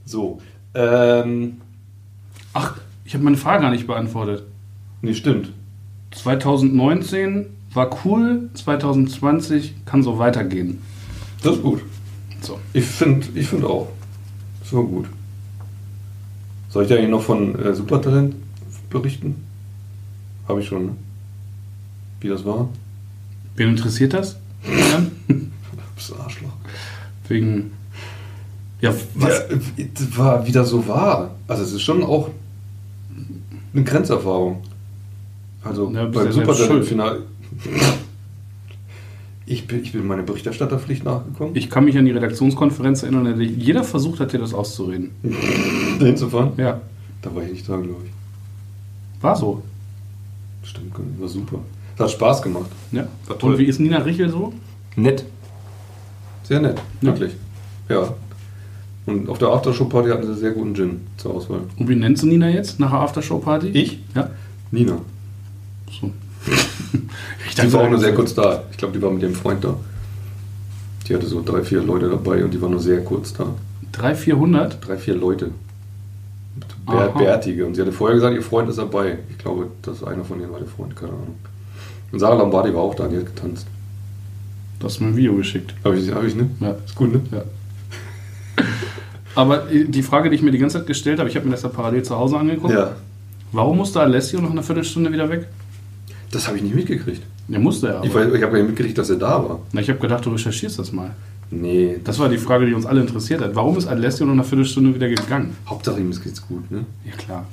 So. 0.04 0.40
Ähm, 0.74 1.58
Ach, 2.52 2.76
ich 3.04 3.14
habe 3.14 3.22
meine 3.24 3.36
Frage 3.36 3.62
gar 3.62 3.70
nicht 3.70 3.86
beantwortet. 3.86 4.44
nee, 5.02 5.14
stimmt. 5.14 5.52
2019 6.12 7.46
war 7.74 7.90
cool, 8.04 8.50
2020 8.54 9.74
kann 9.84 10.02
so 10.02 10.18
weitergehen. 10.18 10.80
Das 11.42 11.56
ist 11.56 11.62
gut. 11.62 11.82
So. 12.40 12.58
Ich 12.72 12.84
finde 12.84 13.26
ich 13.34 13.46
find 13.46 13.64
auch. 13.64 13.88
So 14.64 14.82
gut. 14.84 15.06
Soll 16.70 16.84
ich 16.84 16.88
dir 16.88 16.98
eigentlich 16.98 17.10
noch 17.10 17.22
von 17.22 17.58
äh, 17.58 17.74
Supertalent 17.74 18.34
berichten? 18.88 19.44
Habe 20.48 20.60
ich 20.60 20.68
schon, 20.68 20.86
ne? 20.86 20.92
Wie 22.20 22.28
das 22.28 22.44
war? 22.44 22.68
Wen 23.56 23.70
interessiert 23.70 24.14
das? 24.14 24.36
Jan? 24.90 25.10
Das 25.96 26.12
Arschloch. 26.12 26.52
Wegen. 27.28 27.72
Ja, 28.80 28.94
was? 29.14 29.28
Ja, 29.50 29.56
äh, 29.56 29.88
das 29.94 30.16
war 30.16 30.46
wieder 30.46 30.64
so 30.64 30.86
wahr. 30.86 31.34
Also 31.48 31.62
es 31.64 31.72
ist 31.72 31.82
schon 31.82 32.02
auch 32.02 32.30
eine 33.74 33.84
Grenzerfahrung. 33.84 34.62
Also 35.62 35.90
Ja, 35.92 36.04
bist 36.06 36.24
beim 36.24 36.32
Supertalent-Finale. 36.32 37.22
Ich 39.44 39.66
bin, 39.66 39.82
ich 39.82 39.92
bin 39.92 40.06
meiner 40.06 40.22
Berichterstatterpflicht 40.22 41.04
nachgekommen. 41.04 41.56
Ich 41.56 41.68
kann 41.68 41.84
mich 41.84 41.98
an 41.98 42.06
die 42.06 42.12
Redaktionskonferenz 42.12 43.02
erinnern, 43.02 43.26
in 43.26 43.38
der 43.38 43.46
jeder 43.46 43.82
versucht 43.82 44.20
hat, 44.20 44.32
dir 44.32 44.38
das 44.38 44.54
auszureden. 44.54 45.10
dahin 46.00 46.16
zu 46.16 46.28
fahren? 46.28 46.52
Ja, 46.56 46.80
Da 47.22 47.34
war 47.34 47.42
ich 47.42 47.52
nicht 47.52 47.68
da, 47.68 47.76
glaube 47.76 48.02
ich. 48.06 49.22
war 49.22 49.36
so. 49.36 49.62
Stimmt, 50.62 50.92
war 51.18 51.28
super. 51.28 51.58
Das 51.96 52.06
hat 52.06 52.12
Spaß 52.16 52.42
gemacht. 52.42 52.70
Ja. 52.92 53.06
War 53.26 53.38
toll. 53.38 53.52
Und 53.52 53.58
wie 53.58 53.64
ist 53.64 53.78
Nina 53.80 53.98
Richel 53.98 54.30
so? 54.30 54.52
Nett. 54.96 55.24
Sehr 56.44 56.60
nett, 56.60 56.80
Ja. 57.00 57.08
wirklich. 57.08 57.32
Ja. 57.88 58.14
Und 59.06 59.28
auf 59.28 59.38
der 59.38 59.48
Aftershow-Party 59.48 60.10
hatten 60.10 60.26
sie 60.26 60.34
sehr 60.34 60.52
guten 60.52 60.74
Gin 60.74 61.00
zur 61.16 61.34
Auswahl. 61.34 61.60
Und 61.76 61.88
wie 61.88 61.94
nennst 61.96 62.22
du 62.22 62.26
Nina 62.26 62.48
jetzt 62.48 62.78
nach 62.80 62.90
der 62.90 63.00
Aftershow-Party? 63.00 63.68
Ich? 63.68 63.98
Ja. 64.14 64.30
Nina. 64.70 64.98
So. 66.00 66.10
ich 67.48 67.54
Die 67.54 67.72
war 67.72 67.82
auch 67.82 67.90
nur 67.90 67.98
sehr 67.98 68.14
kurz. 68.14 68.34
da. 68.34 68.62
Ich 68.70 68.76
glaube, 68.76 68.96
die 68.96 69.02
war 69.02 69.10
mit 69.10 69.22
ihrem 69.22 69.34
Freund 69.34 69.64
da. 69.64 69.76
Die 71.08 71.14
hatte 71.14 71.26
so 71.26 71.42
drei, 71.44 71.62
vier 71.62 71.82
Leute 71.82 72.08
dabei 72.08 72.44
und 72.44 72.52
die 72.54 72.60
war 72.62 72.68
nur 72.68 72.80
sehr 72.80 73.02
kurz 73.02 73.32
da. 73.32 73.46
300, 73.92 74.18
400? 74.18 74.86
Drei, 74.86 74.96
vier 74.96 75.14
Leute. 75.16 75.50
Bär. 76.90 77.08
Bärtige. 77.08 77.66
Und 77.66 77.74
sie 77.74 77.80
hatte 77.80 77.92
vorher 77.92 78.16
gesagt, 78.16 78.34
ihr 78.34 78.42
Freund 78.42 78.68
ist 78.68 78.78
dabei. 78.78 79.18
Ich 79.30 79.38
glaube, 79.38 79.68
das 79.82 79.98
ist 79.98 80.04
einer 80.04 80.24
von 80.24 80.40
ihnen 80.40 80.52
war 80.52 80.58
der 80.58 80.68
Freund, 80.68 80.94
keine 80.96 81.12
Ahnung. 81.12 81.36
Und 82.12 82.18
Sarah 82.18 82.36
Lombardi 82.36 82.74
war 82.74 82.82
auch 82.82 82.94
da, 82.94 83.06
die 83.08 83.16
hat 83.16 83.26
getanzt. 83.26 83.66
Du 84.78 84.86
hast 84.86 85.00
mir 85.00 85.08
ein 85.08 85.16
Video 85.16 85.34
geschickt. 85.34 85.74
Habe 85.84 85.96
ich, 85.96 86.10
hab 86.12 86.24
ich, 86.24 86.34
ne? 86.34 86.50
Ja. 86.60 86.74
Ist 86.84 86.94
gut, 86.94 87.12
ne? 87.12 87.20
Ja. 87.30 87.42
Aber 89.34 89.70
äh, 89.70 89.84
die 89.84 90.02
Frage, 90.02 90.30
die 90.30 90.36
ich 90.36 90.42
mir 90.42 90.50
die 90.50 90.58
ganze 90.58 90.78
Zeit 90.78 90.86
gestellt 90.86 91.18
habe, 91.18 91.28
ich 91.28 91.36
habe 91.36 91.46
mir 91.46 91.52
das 91.52 91.62
ja 91.62 91.68
parallel 91.68 92.02
zu 92.02 92.16
Hause 92.16 92.38
angeguckt. 92.38 92.74
Ja. 92.74 92.96
Warum 93.52 93.76
musste 93.76 94.00
Alessio 94.00 94.40
noch 94.40 94.50
eine 94.50 94.62
Viertelstunde 94.62 95.12
wieder 95.12 95.28
weg? 95.28 95.46
Das 96.30 96.46
habe 96.46 96.56
ich 96.56 96.62
nicht 96.62 96.74
mitgekriegt. 96.74 97.22
Der 97.48 97.58
musste 97.58 97.88
ja. 97.88 98.02
Ich, 98.02 98.14
ich 98.14 98.42
habe 98.42 98.56
nicht 98.56 98.68
mitgekriegt, 98.68 98.96
dass 98.96 99.10
er 99.10 99.16
da 99.16 99.42
war. 99.42 99.60
Na, 99.72 99.80
ich 99.80 99.88
habe 99.88 99.98
gedacht, 99.98 100.24
du 100.24 100.30
recherchierst 100.30 100.78
das 100.78 100.92
mal. 100.92 101.10
Nee. 101.50 101.98
Das 102.04 102.18
war 102.18 102.28
die 102.28 102.38
Frage, 102.38 102.66
die 102.66 102.74
uns 102.74 102.86
alle 102.86 103.00
interessiert 103.00 103.40
hat. 103.40 103.54
Warum 103.54 103.76
ist 103.76 103.86
Alessio 103.86 104.24
noch 104.24 104.34
eine 104.34 104.44
Viertelstunde 104.44 104.94
wieder 104.94 105.08
gegangen? 105.08 105.56
Hauptsache 105.66 105.98
ihm 105.98 106.10
geht's 106.10 106.46
gut, 106.46 106.70
ne? 106.70 106.84
Ja, 107.04 107.12
klar. 107.16 107.46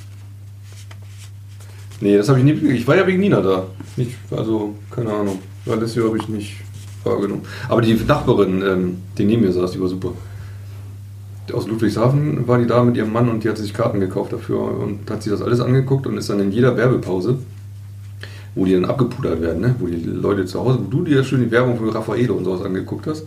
Nee, 1.99 2.15
das 2.15 2.29
habe 2.29 2.37
ich 2.37 2.45
nicht 2.45 2.55
mitgekriegt. 2.55 2.81
Ich 2.81 2.87
war 2.87 2.95
ja 2.95 3.07
wegen 3.07 3.19
Nina 3.19 3.41
da. 3.41 3.65
Nicht, 3.95 4.11
also, 4.29 4.75
keine 4.91 5.11
Ahnung. 5.11 5.39
Hier 5.65 6.03
habe 6.03 6.17
ich 6.17 6.29
nicht 6.29 6.57
wahrgenommen. 7.03 7.41
Aber 7.67 7.81
die 7.81 7.93
Nachbarin, 7.95 8.61
ähm, 8.61 8.97
die 9.17 9.25
neben 9.25 9.41
mir 9.41 9.51
saß, 9.51 9.71
die 9.71 9.81
war 9.81 9.87
super. 9.87 10.13
Aus 11.53 11.67
Ludwigshafen 11.67 12.47
war 12.47 12.59
die 12.59 12.67
da 12.67 12.83
mit 12.83 12.97
ihrem 12.97 13.11
Mann 13.11 13.29
und 13.29 13.43
die 13.43 13.49
hat 13.49 13.57
sich 13.57 13.73
Karten 13.73 13.99
gekauft 13.99 14.33
dafür 14.33 14.59
und 14.79 15.09
hat 15.09 15.23
sich 15.23 15.31
das 15.31 15.41
alles 15.41 15.61
angeguckt 15.61 16.05
und 16.05 16.17
ist 16.17 16.29
dann 16.29 16.39
in 16.41 16.51
jeder 16.51 16.75
Werbepause, 16.75 17.39
wo 18.53 18.65
die 18.65 18.73
dann 18.73 18.85
abgepudert 18.85 19.41
werden, 19.41 19.61
ne? 19.61 19.75
wo 19.79 19.87
die 19.87 19.95
Leute 19.95 20.45
zu 20.45 20.59
Hause, 20.59 20.79
wo 20.83 20.89
du 20.89 21.03
dir 21.03 21.23
schön 21.23 21.41
die 21.41 21.49
Werbung 21.49 21.77
für 21.77 21.93
Raffaello 21.95 22.33
und 22.33 22.43
sowas 22.43 22.63
angeguckt 22.63 23.07
hast. 23.07 23.25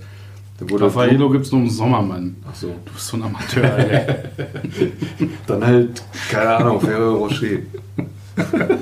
Raffaello 0.68 1.30
gibt 1.30 1.46
es 1.46 1.52
nur 1.52 1.62
im 1.62 1.70
Sommer, 1.70 2.02
Mann. 2.02 2.36
Ach 2.48 2.54
so. 2.54 2.68
Du 2.84 2.92
bist 2.92 3.06
so 3.06 3.16
ein 3.16 3.22
Amateur, 3.22 3.72
Alter. 3.72 4.16
Dann 5.46 5.64
halt, 5.64 6.02
keine 6.30 6.56
Ahnung, 6.56 6.80
Ferrero 6.80 7.16
Rocher. 7.16 7.58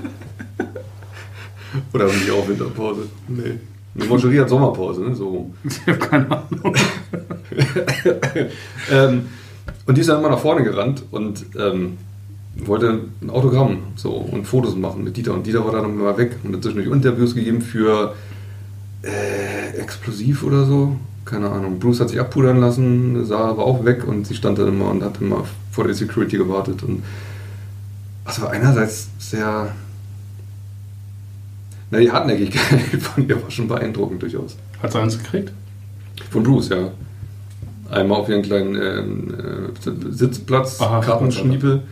Oder 1.93 2.09
haben 2.09 2.21
die 2.25 2.31
auch 2.31 2.49
Winterpause? 2.49 3.09
Nee. 3.29 3.59
Die 3.95 4.07
Moncherie 4.07 4.41
hat 4.41 4.49
Sommerpause, 4.49 5.03
ne? 5.03 5.15
So 5.15 5.51
ich 5.65 5.87
habe 5.87 5.99
keine 5.99 6.31
Ahnung. 6.31 6.75
ähm, 8.91 9.27
und 9.87 9.97
die 9.97 10.01
ist 10.01 10.09
dann 10.09 10.19
immer 10.21 10.31
nach 10.31 10.39
vorne 10.39 10.63
gerannt 10.63 11.03
und 11.11 11.47
ähm, 11.59 11.99
wollte 12.57 13.01
ein 13.23 13.31
Autogramm 13.31 13.79
so 13.97 14.11
und 14.11 14.47
Fotos 14.47 14.77
machen 14.77 15.05
mit 15.05 15.17
Dieter. 15.17 15.35
Und 15.35 15.47
Dieter 15.47 15.65
war 15.65 15.73
dann 15.73 15.85
immer 15.87 16.17
weg 16.17 16.37
und 16.45 16.55
hat 16.55 16.63
zwischendurch 16.63 16.95
Interviews 16.95 17.35
gegeben 17.35 17.63
für 17.63 18.15
äh, 19.03 19.77
Explosiv 19.79 20.45
oder 20.45 20.65
so. 20.65 20.97
Keine 21.29 21.51
Ahnung. 21.51 21.79
Bruce 21.79 22.01
hat 22.01 22.09
sich 22.09 22.19
abpudern 22.19 22.59
lassen, 22.59 23.27
Sarah 23.27 23.55
war 23.59 23.67
auch 23.67 23.85
weg 23.85 24.09
und 24.09 24.27
sie 24.27 24.35
stand 24.35 24.59
dann 24.59 24.69
immer 24.69 24.91
und 24.91 25.03
hat 25.03 25.21
immer 25.21 25.45
vor 25.71 25.85
der 25.85 25.93
Security 25.93 26.39
gewartet. 26.39 26.83
Und 26.83 27.03
das 28.25 28.41
war 28.41 28.51
einerseits 28.51 29.11
sehr. 29.19 29.75
Na, 31.91 31.99
die 31.99 32.11
Hartnäckigkeit 32.11 32.81
von 33.03 33.29
ihr 33.29 33.43
war 33.43 33.51
schon 33.51 33.69
beeindruckend 33.69 34.23
durchaus. 34.23 34.57
Hat 34.83 34.93
sie 34.93 35.01
eins 35.01 35.19
gekriegt? 35.19 35.53
Von 36.31 36.45
Bruce, 36.45 36.71
ja. 36.71 36.93
Einmal 37.91 38.21
auf 38.21 38.29
ihren 38.31 38.43
kleinen 38.43 38.75
ähm, 38.75 39.35
äh, 39.35 40.11
Sitzplatz, 40.11 40.81
Aha, 40.81 41.01
Kartenschniepel. 41.01 41.83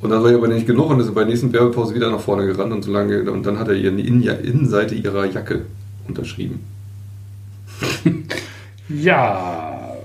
Und 0.00 0.08
dann 0.08 0.22
war 0.22 0.30
ihr 0.30 0.38
aber 0.38 0.48
nicht 0.48 0.66
genug 0.66 0.88
und 0.88 1.00
ist 1.00 1.12
bei 1.14 1.20
der 1.20 1.30
nächsten 1.30 1.52
Werbepause 1.52 1.94
wieder 1.94 2.10
nach 2.10 2.20
vorne 2.20 2.46
gerannt 2.46 2.72
und 2.72 2.82
so 2.82 2.90
lange 2.90 3.30
und 3.30 3.44
dann 3.44 3.58
hat 3.58 3.68
er 3.68 3.74
ihr 3.74 3.90
die 3.90 4.08
Innen 4.08 4.22
Innenseite 4.22 4.94
ihrer 4.94 5.26
Jacke 5.26 5.66
unterschrieben. 6.08 6.60
Ja. 8.94 9.96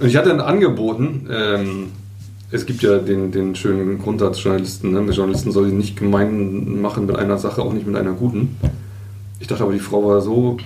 Und 0.00 0.06
ich 0.06 0.16
hatte 0.16 0.30
dann 0.30 0.40
angeboten, 0.40 1.28
ähm, 1.30 1.86
es 2.50 2.66
gibt 2.66 2.82
ja 2.82 2.98
den, 2.98 3.30
den 3.30 3.54
schönen 3.54 3.98
Grundsatz 3.98 4.42
Journalisten, 4.42 4.92
ne? 4.92 5.00
mit 5.00 5.14
Journalisten 5.14 5.52
soll 5.52 5.68
ich 5.68 5.74
nicht 5.74 5.96
gemein 5.96 6.80
machen 6.80 7.06
mit 7.06 7.16
einer 7.16 7.38
Sache, 7.38 7.62
auch 7.62 7.72
nicht 7.72 7.86
mit 7.86 7.96
einer 7.96 8.12
guten. 8.12 8.56
Ich 9.38 9.46
dachte 9.46 9.62
aber, 9.62 9.72
die 9.72 9.80
Frau 9.80 10.06
war 10.06 10.20
so 10.20 10.56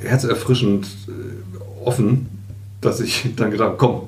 herzerfrischend 0.00 0.86
äh, 1.08 1.86
offen, 1.86 2.26
dass 2.80 3.00
ich 3.00 3.30
dann 3.36 3.50
gedacht 3.50 3.68
habe, 3.70 3.76
komm, 3.78 4.00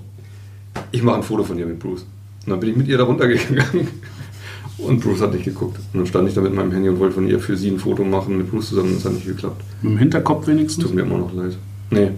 ich 0.90 1.02
mache 1.02 1.16
ein 1.16 1.22
Foto 1.22 1.44
von 1.44 1.58
ihr 1.58 1.66
mit 1.66 1.78
Bruce. 1.78 2.06
Und 2.44 2.50
dann 2.50 2.60
bin 2.60 2.70
ich 2.70 2.76
mit 2.76 2.88
ihr 2.88 2.98
da 2.98 3.04
runtergegangen 3.04 3.88
und 4.78 5.00
Bruce 5.00 5.20
hat 5.20 5.32
nicht 5.32 5.44
geguckt. 5.44 5.78
Und 5.92 6.00
dann 6.00 6.06
stand 6.06 6.28
ich 6.28 6.34
da 6.34 6.40
mit 6.40 6.54
meinem 6.54 6.72
Handy 6.72 6.88
und 6.88 6.98
wollte 6.98 7.14
von 7.14 7.28
ihr 7.28 7.40
für 7.40 7.56
sie 7.56 7.70
ein 7.70 7.78
Foto 7.78 8.04
machen 8.04 8.38
mit 8.38 8.50
Bruce 8.50 8.68
zusammen 8.68 8.90
und 8.90 8.98
es 8.98 9.04
hat 9.04 9.12
nicht 9.12 9.26
geklappt. 9.26 9.62
Mit 9.82 9.92
dem 9.92 9.98
Hinterkopf 9.98 10.46
wenigstens? 10.46 10.84
Tut 10.84 10.94
mir 10.94 11.02
immer 11.02 11.18
noch 11.18 11.32
leid. 11.32 11.56
Nee. 11.90 12.10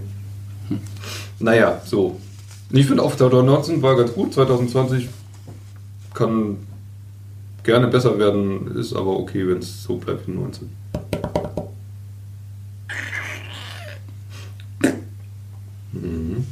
Naja, 1.39 1.81
so. 1.85 2.19
Ich 2.71 2.87
finde 2.87 3.03
auch 3.03 3.17
2019 3.17 3.81
war 3.83 3.97
ganz 3.97 4.13
gut. 4.13 4.35
2020 4.35 5.09
kann 6.13 6.59
gerne 7.63 7.89
besser 7.89 8.19
werden, 8.19 8.77
ist 8.77 8.95
aber 8.95 9.19
okay, 9.19 9.47
wenn 9.47 9.59
es 9.59 9.83
so 9.83 9.97
bleibt 9.97 10.27
wie 10.27 10.33
19. 10.33 10.71
Mhm. 15.93 16.47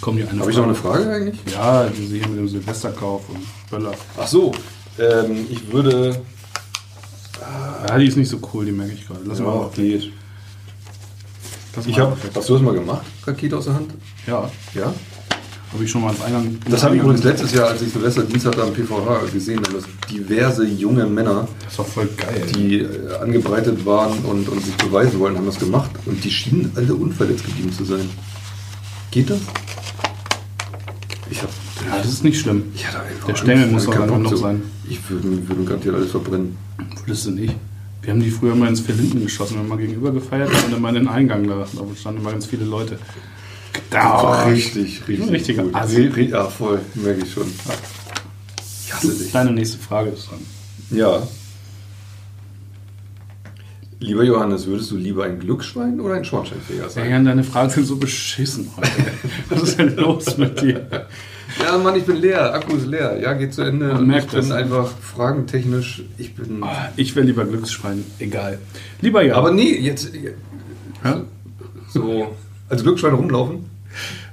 Kommt 0.00 0.18
hier 0.18 0.28
eine 0.28 0.40
Habe 0.40 0.50
ich 0.50 0.56
noch 0.56 0.64
eine 0.64 0.74
Frage 0.74 1.10
eigentlich? 1.10 1.38
Ja, 1.52 1.88
diese 1.88 2.16
hier 2.16 2.28
mit 2.28 2.38
dem 2.38 2.48
Silvesterkauf 2.48 3.28
und 3.28 3.40
Böller. 3.70 3.94
Ach 4.18 4.26
so, 4.26 4.52
ähm, 4.98 5.46
ich 5.48 5.72
würde. 5.72 6.20
Ja, 7.88 7.98
die 7.98 8.06
ist 8.06 8.16
nicht 8.16 8.28
so 8.28 8.38
cool, 8.52 8.64
die 8.64 8.72
merke 8.72 8.92
ich 8.92 9.06
gerade. 9.06 9.20
Lass 9.24 9.40
mal. 9.40 9.70
geht. 9.74 10.12
Lass 11.76 11.86
Ich 11.86 11.98
habe. 11.98 12.12
weg. 12.22 12.30
Hast 12.34 12.48
du 12.48 12.52
das 12.54 12.62
mal 12.62 12.74
gemacht? 12.74 13.02
Rakete 13.26 13.56
aus 13.56 13.64
der 13.64 13.74
Hand? 13.74 13.90
Ja, 14.26 14.50
Ja? 14.74 14.92
habe 15.72 15.82
ich 15.84 15.90
schon 15.90 16.02
mal 16.02 16.10
als 16.10 16.20
Eingang. 16.22 16.56
Das 16.70 16.84
habe 16.84 16.94
ich 16.94 17.02
übrigens 17.02 17.24
letztes 17.24 17.52
Jahr, 17.52 17.66
als 17.68 17.82
ich 17.82 17.92
Silvesterdienst 17.92 18.46
hatte 18.46 18.62
am 18.62 18.72
PVH 18.72 19.22
gesehen, 19.32 19.60
dass 19.64 19.82
diverse 20.08 20.64
junge 20.64 21.04
Männer 21.04 21.48
Das 21.64 21.76
war 21.78 21.84
voll 21.84 22.08
geil. 22.16 22.46
die 22.54 22.78
äh, 22.82 23.16
angebreitet 23.20 23.84
waren 23.84 24.18
und, 24.20 24.48
und 24.48 24.64
sich 24.64 24.76
beweisen 24.76 25.18
wollten, 25.18 25.36
haben 25.36 25.46
das 25.46 25.58
gemacht. 25.58 25.90
Und 26.06 26.22
die 26.22 26.30
schienen 26.30 26.70
alle 26.76 26.94
unverletzt 26.94 27.44
geblieben 27.44 27.72
zu 27.72 27.84
sein. 27.84 28.08
Geht 29.10 29.30
das? 29.30 29.40
Ich 31.30 31.42
hab, 31.42 31.48
ja, 31.88 31.98
das 31.98 32.06
ist 32.08 32.22
nicht 32.22 32.38
schlimm. 32.38 32.64
ich 32.74 32.86
hatte 32.86 33.00
einfach 33.00 33.26
Der 33.26 33.34
Stängel 33.34 33.66
muss 33.68 33.86
Bock 33.86 33.96
genug 33.96 34.28
zu- 34.28 34.36
sein. 34.36 34.62
Ich 34.88 35.00
würde 35.10 35.26
mir 35.26 35.48
würde 35.48 35.64
garantiert 35.64 35.94
alles 35.96 36.10
verbrennen. 36.12 36.56
Würdest 37.04 37.26
du 37.26 37.30
nicht? 37.32 37.54
Wir 38.04 38.12
haben 38.12 38.20
die 38.20 38.30
früher 38.30 38.54
mal 38.54 38.68
ins 38.68 38.80
Verlinden 38.80 39.22
geschossen. 39.22 39.54
Wir 39.54 39.60
haben 39.60 39.68
mal 39.68 39.78
gegenüber 39.78 40.12
gefeiert 40.12 40.50
und 40.50 40.72
dann 40.72 40.82
mal 40.82 40.90
in 40.90 41.04
den 41.04 41.08
Eingang 41.08 41.48
da. 41.48 41.56
Da 41.60 41.66
standen 41.98 42.20
immer 42.20 42.32
ganz 42.32 42.44
viele 42.44 42.66
Leute. 42.66 42.98
war 43.90 44.46
richtig, 44.46 45.00
richtig. 45.08 45.22
Ein 45.26 45.28
richtiger 45.30 45.62
gut. 45.62 45.74
Assi. 45.74 46.10
Ja, 46.30 46.44
voll, 46.44 46.80
merke 46.94 47.22
ich 47.24 47.32
schon. 47.32 47.46
Ich 48.84 48.92
hasse 48.92 49.14
dich. 49.14 49.32
Deine 49.32 49.52
nächste 49.52 49.78
Frage 49.78 50.10
ist 50.10 50.28
dran. 50.30 50.40
Ja. 50.90 51.26
Lieber 54.00 54.22
Johannes, 54.22 54.66
würdest 54.66 54.90
du 54.90 54.96
lieber 54.96 55.24
ein 55.24 55.38
Glücksschwein 55.38 55.98
oder 55.98 56.16
ein 56.16 56.24
Schornsteinfeger 56.26 56.82
Ja, 56.82 56.88
sein? 56.90 57.10
Jan, 57.10 57.24
deine 57.24 57.42
Fragen 57.42 57.70
sind 57.70 57.86
so 57.86 57.96
beschissen 57.96 58.70
heute. 58.76 58.90
Was 59.48 59.62
ist 59.62 59.78
denn 59.78 59.96
los 59.96 60.36
mit 60.36 60.60
dir? 60.60 61.08
Ja, 61.62 61.78
Mann, 61.78 61.94
ich 61.96 62.04
bin 62.04 62.16
leer. 62.16 62.52
Akku 62.54 62.76
ist 62.76 62.86
leer. 62.86 63.18
Ja, 63.20 63.32
geht 63.34 63.54
zu 63.54 63.62
Ende. 63.62 63.88
Man 63.88 63.98
Und 63.98 64.06
merkt 64.08 64.26
ich 64.26 64.30
bin 64.32 64.40
das. 64.48 64.50
einfach 64.50 64.88
fragentechnisch. 64.88 66.02
Ich 66.18 66.34
bin. 66.34 66.64
Ich 66.96 67.14
wäre 67.16 67.24
lieber 67.26 67.44
Glücksschwein. 67.44 68.04
Egal. 68.18 68.58
Lieber 69.00 69.22
Jan. 69.22 69.36
Aber 69.36 69.50
nee, 69.52 69.76
jetzt 69.78 70.10
ja? 71.04 71.22
so 71.90 72.34
als 72.68 72.82
Glücksschwein 72.82 73.14
rumlaufen. 73.14 73.66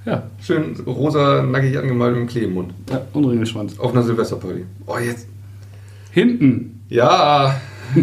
Ja. 0.06 0.24
Schön 0.42 0.76
rosa, 0.88 1.44
nackig 1.44 1.78
angemalt 1.78 2.14
mit 2.16 2.22
dem 2.24 2.28
Klee 2.28 2.44
im 2.46 2.56
Mund. 2.56 2.74
ja, 2.90 3.02
und 3.14 3.26
Ringelschwanz. 3.26 3.78
Auf 3.78 3.92
einer 3.92 4.02
Silvesterparty. 4.04 4.66
Oh, 4.88 4.98
jetzt. 4.98 5.28
Hinten. 6.12 6.82
Ja. 6.90 7.62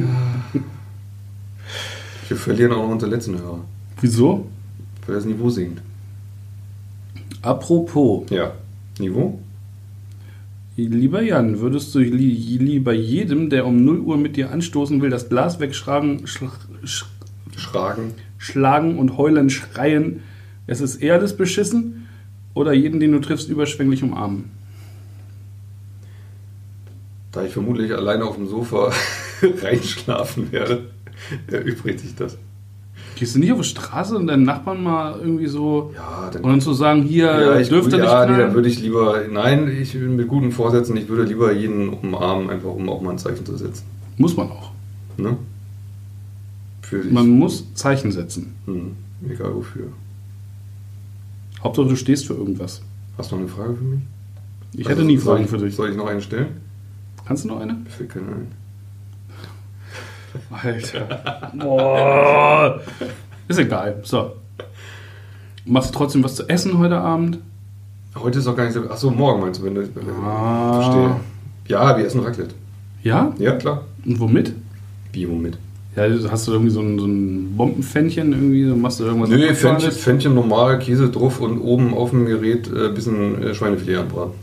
Wir 2.29 2.37
verlieren 2.37 2.73
auch 2.73 2.85
noch 2.85 2.91
unseren 2.91 3.11
letzten 3.11 3.39
Hörer, 3.39 3.61
Wieso? 4.01 4.47
weil 5.07 5.15
das 5.17 5.25
Niveau 5.25 5.49
sinkt. 5.51 5.81
Apropos, 7.43 8.29
Ja. 8.31 8.53
Niveau? 9.01 9.39
lieber 10.77 11.23
Jan, 11.23 11.59
würdest 11.59 11.95
du 11.95 11.99
li 11.99 12.59
lieber 12.59 12.93
jedem, 12.93 13.51
der 13.51 13.67
um 13.67 13.85
0 13.85 13.99
Uhr 13.99 14.17
mit 14.17 14.37
dir 14.37 14.53
anstoßen 14.53 15.03
will, 15.03 15.11
das 15.11 15.29
Glas 15.29 15.59
wegschlagen, 15.59 16.27
sch 16.27 16.43
sch 16.85 17.07
Schragen. 17.57 18.13
schlagen 18.37 18.99
und 18.99 19.17
heulen, 19.17 19.51
schreien, 19.51 20.21
es 20.69 20.81
ist 20.81 20.97
eher 20.97 21.19
das 21.19 21.37
Beschissen 21.37 22.07
oder 22.55 22.73
jeden, 22.73 23.01
den 23.01 23.11
du 23.13 23.19
triffst, 23.19 23.49
überschwänglich 23.49 24.05
umarmen? 24.05 24.51
Da 27.33 27.45
ich 27.45 27.53
vermutlich 27.53 27.93
alleine 27.93 28.25
auf 28.25 28.37
dem 28.37 28.47
Sofa 28.47 28.93
reinschlafen 29.43 30.53
werde, 30.53 30.91
erübrigt 31.49 32.01
sich 32.01 32.15
das. 32.15 32.39
Gehst 33.19 33.35
du 33.35 33.41
nicht 33.41 33.51
auf 33.53 33.59
die 33.61 33.65
Straße 33.65 34.17
und 34.17 34.29
deinen 34.29 34.45
Nachbarn 34.45 34.83
mal 34.83 35.19
irgendwie 35.19 35.49
so 35.49 35.93
Ja, 35.95 36.31
dann, 36.33 36.43
und 36.45 36.51
dann 36.51 36.61
zu 36.61 36.73
sagen, 36.73 37.03
hier 37.03 37.27
ja, 37.27 37.59
ich, 37.59 37.69
dürfte 37.69 37.97
ja, 37.97 38.03
nicht 38.05 38.05
nee, 38.05 38.25
knallen? 38.27 38.39
dann 38.39 38.55
würde 38.55 38.69
ich 38.69 38.81
lieber, 38.81 39.23
nein, 39.29 39.69
ich 39.69 39.93
bin 39.93 40.15
mit 40.15 40.29
guten 40.29 40.53
Vorsätzen, 40.53 40.97
ich 40.97 41.09
würde 41.09 41.25
lieber 41.25 41.53
jeden 41.53 41.89
umarmen, 41.89 42.49
einfach 42.49 42.71
um 42.71 42.89
auch 42.89 43.01
mal 43.01 43.11
ein 43.11 43.19
Zeichen 43.19 43.45
zu 43.45 43.57
setzen. 43.57 43.85
Muss 44.19 44.37
man 44.37 44.51
auch. 44.51 44.71
Ne? 45.17 45.37
Man 47.11 47.29
muss 47.29 47.75
Zeichen 47.75 48.13
setzen. 48.13 48.55
Hm, 48.67 48.93
egal 49.29 49.55
wofür. 49.55 49.89
Hauptsache, 51.63 51.89
du 51.89 51.97
stehst 51.97 52.27
für 52.27 52.35
irgendwas. 52.35 52.83
Hast 53.19 53.33
du 53.33 53.35
noch 53.35 53.43
eine 53.43 53.51
Frage 53.51 53.75
für 53.75 53.85
mich? 53.85 54.01
Ich 54.75 54.79
Also, 54.87 54.91
hätte 54.91 55.05
nie 55.05 55.19
Fragen 55.19 55.45
ich, 55.45 55.51
für 55.51 55.59
dich. 55.59 55.75
Soll 55.75 55.91
ich 55.91 55.97
noch 55.97 56.07
eine 56.07 56.23
stellen? 56.23 56.47
Kannst 57.27 57.45
du 57.45 57.49
noch 57.49 57.61
eine? 57.61 57.73
Mir 57.75 57.91
fällt 57.91 58.11
keine 58.11 58.27
ein. 58.29 58.47
Alter. 60.51 61.51
Boah. 61.55 62.81
Ist 63.49 63.59
egal. 63.59 64.01
So. 64.03 64.33
Machst 65.65 65.95
du 65.95 65.99
trotzdem 65.99 66.25
was 66.25 66.37
zu 66.37 66.49
essen 66.49 66.79
heute 66.79 66.99
Abend? 66.99 67.39
Heute 68.15 68.39
ist 68.39 68.47
auch 68.47 68.57
gar 68.57 68.65
nicht 68.65 68.75
so. 68.75 68.89
Achso, 68.89 69.11
morgen 69.11 69.41
meinst 69.41 69.61
du, 69.61 69.65
wenn 69.65 69.75
du. 69.75 69.83
Ah. 70.25 70.83
Verstehe. 70.83 71.21
Ja, 71.69 71.97
wir 71.97 72.07
essen 72.07 72.21
Raclette. 72.21 72.55
Ja? 73.03 73.33
Ja, 73.39 73.53
klar. 73.53 73.85
Und 74.05 74.19
womit? 74.19 74.53
Wie, 75.13 75.29
womit? 75.29 75.59
Ja, 75.97 76.05
hast 76.31 76.47
du 76.47 76.53
irgendwie 76.53 76.71
so 76.71 76.81
ein, 76.81 76.99
so 76.99 77.07
ein 77.07 77.57
Bombenpfännchen 77.57 78.33
irgendwie? 78.33 78.69
So 78.69 78.77
machst 78.77 79.01
du 79.01 79.05
irgendwas 79.05 79.31
Nö, 79.31 79.43
Abgefahrenes? 79.43 79.83
Pfännchen, 79.83 80.03
Pfännchen 80.03 80.35
normal, 80.35 80.79
Käse 80.79 81.09
drauf 81.11 81.41
und 81.41 81.59
oben 81.59 81.93
auf 81.95 82.11
dem 82.11 82.27
Gerät 82.27 82.69
ein 82.71 82.77
äh, 82.77 82.89
bisschen 82.95 83.43
äh, 83.43 83.55
Schweinefilet 83.55 83.99
anbraten. 83.99 84.35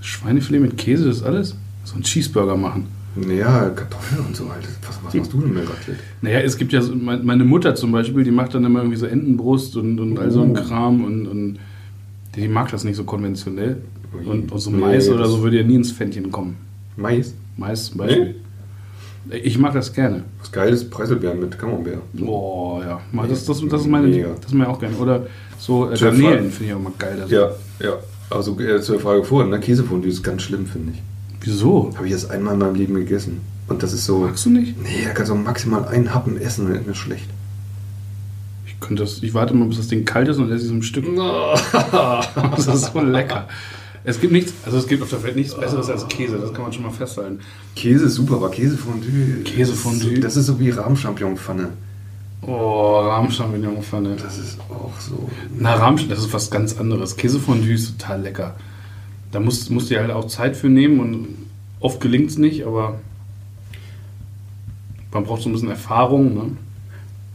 Schweinefilet 0.00 0.60
mit 0.60 0.76
Käse, 0.76 1.06
das 1.06 1.18
ist 1.18 1.22
alles? 1.22 1.56
So 1.84 1.96
ein 1.96 2.02
Cheeseburger 2.02 2.56
machen. 2.56 2.88
Naja, 3.16 3.70
Kartoffeln 3.70 4.26
und 4.26 4.36
so. 4.36 4.44
Alter. 4.44 4.68
Was, 4.86 4.98
was 5.04 5.14
machst 5.14 5.32
du 5.32 5.40
denn 5.40 5.54
mit 5.54 5.62
Raclette? 5.68 5.98
Naja, 6.22 6.40
es 6.40 6.56
gibt 6.56 6.72
ja 6.72 6.82
so, 6.82 6.94
mein- 6.94 7.24
meine 7.24 7.44
Mutter 7.44 7.74
zum 7.74 7.92
Beispiel, 7.92 8.24
die 8.24 8.30
macht 8.30 8.54
dann 8.54 8.64
immer 8.64 8.80
irgendwie 8.80 8.98
so 8.98 9.06
Entenbrust 9.06 9.76
und, 9.76 9.98
und 9.98 10.18
all 10.18 10.30
so 10.30 10.42
ein 10.42 10.50
Oh. 10.50 10.54
Kram 10.54 11.04
und, 11.04 11.26
und 11.26 11.58
die 12.34 12.46
mag 12.48 12.70
das 12.70 12.84
nicht 12.84 12.96
so 12.96 13.04
konventionell. 13.04 13.78
Und, 14.24 14.52
und 14.52 14.58
so 14.58 14.70
Nee, 14.70 14.76
Mais 14.78 15.08
oder 15.08 15.20
das- 15.20 15.30
so 15.30 15.42
würde 15.42 15.58
ja 15.58 15.62
nie 15.64 15.74
ins 15.76 15.92
Pfännchen 15.92 16.30
kommen. 16.30 16.56
Mais? 16.96 17.34
Mais 17.56 17.86
zum 17.86 17.98
Beispiel. 17.98 18.36
Ich 19.42 19.58
mag 19.58 19.72
das 19.72 19.92
gerne. 19.92 20.22
Was 20.38 20.52
geiles 20.52 20.88
Preiselbeeren 20.88 21.40
mit 21.40 21.58
Camembert. 21.58 21.98
Oh 22.24 22.80
ja, 22.84 23.00
das, 23.28 23.44
das, 23.44 23.60
das 23.68 23.80
ist 23.80 23.86
meine, 23.88 24.06
Mega. 24.06 24.28
das 24.36 24.46
ist 24.46 24.54
mir 24.54 24.68
auch 24.68 24.78
gerne. 24.78 24.96
Oder 24.98 25.26
so 25.58 25.90
äh, 25.90 25.96
Garnelen 25.98 26.50
finde 26.52 26.64
ich 26.66 26.72
auch 26.74 26.78
immer 26.78 26.92
geil. 26.96 27.18
Also, 27.22 27.34
Ja, 27.34 27.50
ja. 27.80 27.94
Also 28.30 28.58
äh, 28.60 28.80
zur 28.80 29.00
Frage 29.00 29.24
vorhin, 29.24 29.50
ne? 29.50 29.58
Käsefondue 29.58 30.10
ist 30.10 30.22
ganz 30.22 30.42
schlimm, 30.42 30.66
finde 30.66 30.92
ich. 30.92 31.02
Wieso? 31.46 31.92
Habe 31.96 32.06
ich 32.06 32.12
erst 32.12 32.30
einmal 32.30 32.54
in 32.54 32.60
meinem 32.60 32.74
Leben 32.74 32.94
gegessen. 32.94 33.40
Und 33.68 33.82
das 33.82 33.92
ist 33.92 34.04
so. 34.04 34.18
Magst 34.18 34.44
du 34.46 34.50
nicht? 34.50 34.80
Nee, 34.82 35.04
da 35.04 35.10
kannst 35.10 35.30
du 35.30 35.36
maximal 35.36 35.86
einen 35.86 36.12
Happen 36.12 36.36
essen, 36.40 36.66
dann 36.66 36.76
ist 36.76 36.86
mir 36.86 36.94
schlecht. 36.94 37.28
Ich 38.66 38.80
könnte 38.80 39.04
das, 39.04 39.22
ich 39.22 39.32
warte 39.32 39.54
mal, 39.54 39.68
bis 39.68 39.78
das 39.78 39.86
Ding 39.86 40.04
kalt 40.04 40.28
ist 40.28 40.38
und 40.38 40.50
esse 40.50 40.66
es 40.66 40.70
im 40.70 40.82
Stück. 40.82 41.06
Das 41.76 42.66
ist 42.66 42.92
so 42.92 43.00
lecker. 43.00 43.48
Es 44.02 44.20
gibt 44.20 44.32
nichts, 44.32 44.52
also 44.64 44.78
es 44.78 44.86
gibt 44.86 45.02
auf 45.02 45.10
der 45.10 45.22
Welt 45.22 45.34
nichts 45.34 45.54
Besseres 45.54 45.88
als 45.88 46.06
Käse, 46.06 46.38
das 46.38 46.52
kann 46.52 46.62
man 46.62 46.72
schon 46.72 46.84
mal 46.84 46.92
festhalten. 46.92 47.40
Käse 47.74 48.06
ist 48.06 48.14
super, 48.14 48.36
aber 48.36 48.50
Käsefondue. 48.50 49.42
Käsefondue. 49.44 50.20
Das 50.20 50.36
ist 50.36 50.46
so 50.46 50.60
wie 50.60 50.70
Rahmchampionpfanne. 50.70 51.70
Oh, 52.42 53.00
Rahmchampignonpfanne. 53.00 54.16
Das 54.16 54.38
ist 54.38 54.60
auch 54.70 54.92
so. 55.00 55.28
Na, 55.58 55.74
Rahmchampignon, 55.74 56.10
das 56.10 56.20
ist 56.20 56.32
was 56.32 56.50
ganz 56.50 56.78
anderes. 56.78 57.16
Käsefondue 57.16 57.72
ist 57.72 57.98
total 57.98 58.22
lecker. 58.22 58.54
Da 59.32 59.40
musst, 59.40 59.70
musst 59.70 59.90
du 59.90 59.94
dir 59.94 60.00
halt 60.00 60.10
auch 60.10 60.26
Zeit 60.26 60.56
für 60.56 60.68
nehmen 60.68 61.00
und 61.00 61.28
oft 61.80 62.00
gelingt 62.00 62.30
es 62.30 62.38
nicht, 62.38 62.64
aber 62.64 63.00
man 65.12 65.24
braucht 65.24 65.42
so 65.42 65.48
ein 65.48 65.52
bisschen 65.52 65.70
Erfahrung. 65.70 66.34
Ne? 66.34 66.42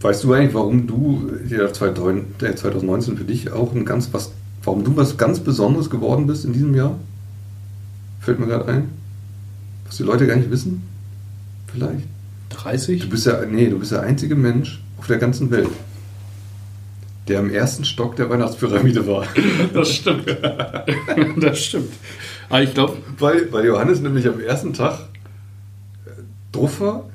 Weißt 0.01 0.23
du 0.23 0.33
eigentlich, 0.33 0.53
warum 0.53 0.87
du 0.87 1.31
ja, 1.47 1.71
2009 1.71 2.25
äh, 2.41 2.55
2019 2.55 3.17
für 3.17 3.23
dich 3.23 3.51
auch 3.51 3.73
ein 3.73 3.85
ganz 3.85 4.09
was, 4.13 4.31
warum 4.63 4.83
du 4.83 4.95
was 4.95 5.17
ganz 5.17 5.39
Besonderes 5.39 5.89
geworden 5.89 6.27
bist 6.27 6.45
in 6.45 6.53
diesem 6.53 6.75
Jahr? 6.75 6.97
Fällt 8.19 8.39
mir 8.39 8.47
gerade 8.47 8.67
ein. 8.67 8.89
Was 9.85 9.97
die 9.97 10.03
Leute 10.03 10.27
gar 10.27 10.35
nicht 10.35 10.51
wissen? 10.51 10.83
Vielleicht. 11.67 12.07
30? 12.49 13.01
Du 13.01 13.09
bist 13.09 13.25
ja, 13.25 13.45
nee, 13.45 13.69
du 13.69 13.79
bist 13.79 13.91
der 13.91 14.01
einzige 14.01 14.35
Mensch 14.35 14.81
auf 14.97 15.07
der 15.07 15.17
ganzen 15.17 15.51
Welt, 15.51 15.69
der 17.31 17.39
im 17.39 17.49
ersten 17.49 17.85
Stock 17.85 18.17
der 18.17 18.29
Weihnachtspyramide 18.29 19.07
war. 19.07 19.25
Das 19.73 19.93
stimmt. 19.93 20.25
das 21.37 21.59
stimmt. 21.59 21.93
Aber 22.49 22.61
ich 22.61 22.73
glaube, 22.73 22.97
Weil, 23.17 23.51
weil 23.53 23.65
Johannes 23.65 24.01
nämlich 24.01 24.27
am 24.27 24.41
ersten 24.41 24.73
Tag 24.73 24.99
äh, 26.05 26.09
drauf 26.51 26.81
war, 26.81 27.09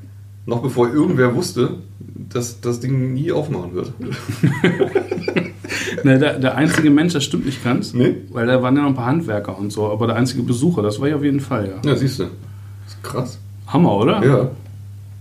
noch 0.47 0.63
bevor 0.63 0.89
irgendwer 0.89 1.35
wusste, 1.35 1.75
dass 2.01 2.63
das 2.63 2.81
Ding 2.81 3.13
nie 3.13 3.31
aufmachen 3.31 3.75
wird. 3.75 3.93
ne, 6.05 6.19
der, 6.19 6.39
der 6.39 6.55
einzige 6.55 6.89
Mensch, 6.89 7.13
das 7.13 7.25
stimmt 7.25 7.45
nicht 7.45 7.63
ganz. 7.63 7.93
Nee? 7.93 8.17
Weil 8.31 8.47
da 8.47 8.63
waren 8.63 8.75
ja 8.75 8.83
noch 8.83 8.89
ein 8.89 8.95
paar 8.95 9.07
Handwerker 9.07 9.59
und 9.59 9.71
so, 9.71 9.91
aber 9.91 10.07
der 10.07 10.17
einzige 10.17 10.43
Besucher, 10.43 10.83
das 10.83 10.99
war 10.99 11.09
ich 11.09 11.15
auf 11.15 11.25
jeden 11.25 11.41
Fall, 11.41 11.69
ja. 11.69 11.91
Ja, 11.91 11.97
siehst 11.97 12.21
du. 12.21 12.25
Das 12.25 12.95
ist 12.95 13.03
krass. 13.03 13.39
Hammer, 13.67 13.97
oder? 13.97 14.25
Ja. 14.25 14.51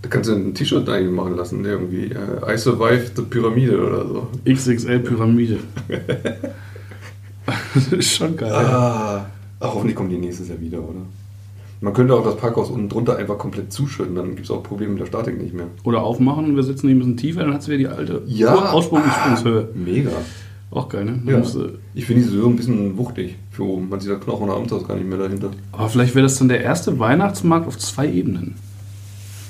Da 0.02 0.08
kannst 0.08 0.28
du 0.30 0.34
ein 0.34 0.54
T-Shirt 0.54 0.88
eigentlich 0.88 1.12
machen 1.14 1.36
lassen, 1.36 1.62
der 1.62 1.72
irgendwie 1.72 2.12
äh, 2.12 2.54
I 2.54 2.56
survived 2.58 3.16
the 3.16 3.22
Pyramide 3.22 3.78
oder 3.84 4.06
so. 4.06 4.28
XXL 4.48 5.00
Pyramide. 5.00 5.58
das 7.74 7.88
ist 7.92 8.14
schon 8.16 8.36
geil. 8.36 8.52
Ah. 8.52 9.26
Ach, 9.60 9.74
hoffentlich 9.74 9.96
kommen 9.96 10.10
die 10.10 10.18
nächstes 10.18 10.48
Jahr 10.48 10.60
wieder, 10.60 10.78
oder? 10.78 11.00
Man 11.80 11.92
könnte 11.92 12.14
auch 12.14 12.24
das 12.24 12.36
Parkhaus 12.36 12.70
unten 12.70 12.88
drunter 12.88 13.16
einfach 13.16 13.36
komplett 13.38 13.72
zuschütten, 13.72 14.14
dann 14.14 14.30
gibt 14.34 14.44
es 14.46 14.50
auch 14.50 14.62
Probleme 14.62 14.92
mit 14.92 15.00
der 15.02 15.06
Statik 15.06 15.40
nicht 15.40 15.54
mehr. 15.54 15.66
Oder 15.84 16.02
aufmachen 16.02 16.46
und 16.46 16.56
wir 16.56 16.62
sitzen 16.62 16.86
hier 16.88 16.96
ein 16.96 16.98
bisschen 17.00 17.16
tiefer, 17.16 17.42
dann 17.42 17.52
hat 17.54 17.60
es 17.62 17.68
wieder 17.68 17.78
die 17.78 17.88
alte 17.88 18.22
Aussprungshöhe. 18.72 19.68
Ah, 19.72 19.78
mega. 19.78 20.10
Auch 20.70 20.88
geil, 20.88 21.04
ne? 21.04 21.20
Ja. 21.26 21.38
äh, 21.38 21.72
Ich 21.94 22.06
finde 22.06 22.22
die 22.22 22.28
so 22.28 22.46
ein 22.46 22.56
bisschen 22.56 22.96
wuchtig 22.96 23.36
für 23.50 23.62
oben. 23.64 23.88
Man 23.88 24.00
sieht 24.00 24.10
der 24.10 24.18
Knochen 24.18 24.48
und 24.48 24.54
Amtshaus 24.56 24.86
gar 24.86 24.96
nicht 24.96 25.08
mehr 25.08 25.18
dahinter. 25.18 25.50
aber 25.72 25.88
vielleicht 25.88 26.14
wäre 26.14 26.24
das 26.24 26.38
dann 26.38 26.48
der 26.48 26.62
erste 26.62 26.98
Weihnachtsmarkt 26.98 27.66
auf 27.66 27.78
zwei 27.78 28.10
Ebenen. 28.10 28.54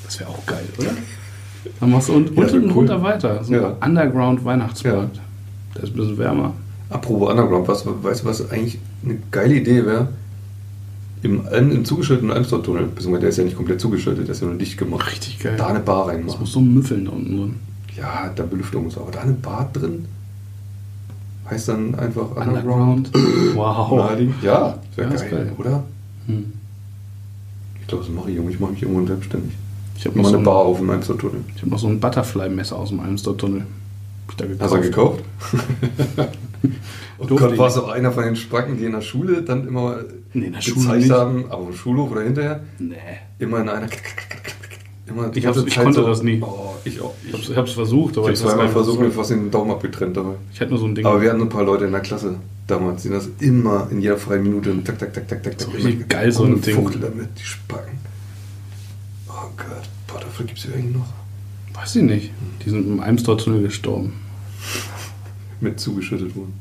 Das 0.07 0.21
wäre 0.21 0.31
auch 0.31 0.47
geil, 0.47 0.65
oder? 0.79 0.91
Dann 1.81 1.91
machst 1.91 2.09
du 2.09 2.15
un 2.15 2.27
Ja, 2.35 2.43
unten 2.43 2.65
cool. 2.67 2.73
runter 2.73 3.03
weiter. 3.03 3.43
So 3.45 3.53
ein 3.55 3.61
Ja. 3.61 3.77
Underground-Weihnachtsmarkt. 3.85 5.21
Der 5.75 5.83
ist 5.83 5.91
ein 5.91 5.97
bisschen 5.97 6.19
wärmer. 6.19 6.55
Apropos 6.89 7.29
Underground, 7.31 7.67
was, 7.69 7.85
weißt 7.85 8.23
du, 8.23 8.27
was 8.29 8.51
eigentlich 8.51 8.79
eine 9.05 9.19
geile 9.31 9.55
Idee 9.57 9.85
wäre? 9.85 10.09
Im, 11.23 11.41
im 11.51 11.85
zugeschütteten 11.85 12.29
beziehungsweise 12.29 13.21
der 13.21 13.29
ist 13.31 13.39
ja 13.39 13.45
nicht 13.45 13.57
komplett 13.57 13.81
zugeschüttet, 13.81 14.29
der 14.29 14.33
ist 14.35 14.43
ja 14.43 14.47
nur 14.47 14.57
dicht 14.59 14.79
gemacht. 14.79 15.11
Richtig 15.11 15.41
geil. 15.41 15.57
Da 15.59 15.67
eine 15.69 15.81
Bar 15.81 16.07
Das 16.07 16.15
reinmachen. 16.15 16.41
muss 16.41 16.53
so 16.53 16.61
müffeln 16.61 17.07
da 17.07 17.11
unten 17.11 17.37
drin. 17.37 17.55
Ja, 17.97 18.31
da 18.35 18.45
Belüftung 18.45 18.85
muss, 18.85 18.97
aber 18.97 19.11
da 19.11 19.21
eine 19.21 19.33
Bar 19.33 19.69
drin? 19.73 20.05
Heißt 21.51 21.69
dann 21.69 21.95
einfach 21.97 22.31
Underground. 22.37 23.11
Wow. 23.55 23.91
Naheliegend? 23.97 24.41
Ja, 24.43 24.79
wäre 24.95 25.11
Ja, 25.15 25.21
geil, 25.21 25.31
geil. 25.31 25.53
oder? 25.59 25.83
Hm. 26.27 26.53
Ich 27.81 27.87
glaube, 27.89 28.05
das 28.05 28.13
mache 28.13 28.31
ich, 28.31 28.37
Junge. 28.37 28.51
Ich 28.51 28.61
mache 28.61 28.73
mich 28.73 28.83
irgendwann 28.83 29.07
selbstständig. 29.07 29.53
Ich 29.99 30.07
habe 30.07 30.17
noch, 30.19 30.25
so 30.25 30.31
eine 30.31 30.39
ein, 30.39 30.45
Bar 30.45 30.57
auf 30.57 30.79
dem 30.79 30.91
Almsterdtunnel. 30.91 31.41
ich 31.55 31.63
hab 31.63 31.69
noch 31.71 31.79
so 31.79 31.89
ein 31.89 32.01
Butterfly-Messer 32.01 32.77
aus 32.77 32.91
dem 32.91 33.01
da 34.37 34.47
gekauft. 34.47 34.61
Hast 34.63 34.75
du 34.75 34.81
gekauft? 34.81 35.25
oh 37.19 37.27
Gott, 37.27 37.57
warst 37.59 37.77
du 37.77 37.83
auch 37.83 37.89
einer 37.89 38.13
von 38.13 38.25
den 38.25 38.37
Spacken, 38.37 38.77
die 38.77 38.85
in 38.85 38.93
der 38.93 39.01
Schule 39.01 39.43
dann 39.43 39.67
immer 39.67 40.01
Nee, 40.33 40.47
in 40.47 40.53
der 40.53 40.61
Schule 40.61 40.81
gezeigt 40.81 41.01
nicht. 41.03 41.11
haben, 41.13 41.45
aber 41.51 41.69
im 41.69 41.75
Schulhof 41.75 42.11
oder 42.11 42.23
hinterher, 42.23 42.61
Nee. 42.79 42.95
immer 43.39 43.61
in 43.61 43.69
einer. 43.69 43.89
Immer 45.09 45.31
Ich 45.37 45.45
ich 45.45 45.45
Zeit 45.45 45.85
konnte 45.85 46.01
so- 46.01 46.07
das 46.09 46.25
nie. 46.25 46.43
Oh, 46.43 46.75
ich 46.83 47.01
auch. 47.01 47.15
Ich 47.25 47.33
hab's, 47.33 47.49
ich 47.49 47.57
hab's 47.57 47.71
versucht, 47.71 48.19
aber 48.19 48.29
Ich 48.33 48.41
habe 48.41 48.51
zweimal 48.51 48.69
versucht, 48.69 48.99
mir 48.99 49.13
fast 49.13 49.31
den 49.31 49.53
Daumen 49.53 49.71
abgetrennt 49.71 50.17
dabei. 50.17 50.33
Ich 50.53 50.61
hatte 50.61 50.71
nur 50.71 50.81
so 50.81 50.87
ein 50.87 50.97
Ding. 50.97 51.07
Aber 51.07 51.23
wir 51.23 51.31
hatten 51.31 51.43
ein 51.43 51.49
paar 51.49 51.63
Leute 51.63 51.85
in 51.85 51.93
der 51.93 52.01
Klasse 52.01 52.35
damals, 52.67 53.03
die 53.05 53.11
das 53.11 53.29
immer 53.39 53.87
in 53.93 54.01
jeder 54.01 54.17
freien 54.17 54.43
Minute 54.43 54.75
tak, 54.83 54.99
tak, 54.99 55.15
tak, 55.15 55.29
tak, 55.29 55.45
tak, 55.45 55.61
So 55.61 55.67
tak, 55.71 55.77
richtig 55.77 56.09
geil, 56.09 56.33
so 56.33 56.43
ein 56.43 56.61
Ding. 56.61 56.91
damit, 57.01 57.29
die 57.39 57.45
Spacken. 57.45 57.99
Oh 59.47 59.53
Gott, 59.57 59.89
boah, 60.09 60.21
dafür 60.21 60.45
gibt 60.47 60.59
es 60.59 60.65
ja 60.65 60.73
eigentlich 60.73 60.97
noch. 60.97 61.07
Weiß 61.73 61.97
ich 61.97 62.03
nicht. 62.03 62.31
Die 62.65 62.71
sind 62.71 62.87
im 62.87 63.01
Almster-Tunnel 63.01 63.63
gestorben. 63.63 64.15
Mit 65.61 65.79
zugeschüttet 65.79 66.35
wurden. 66.35 66.55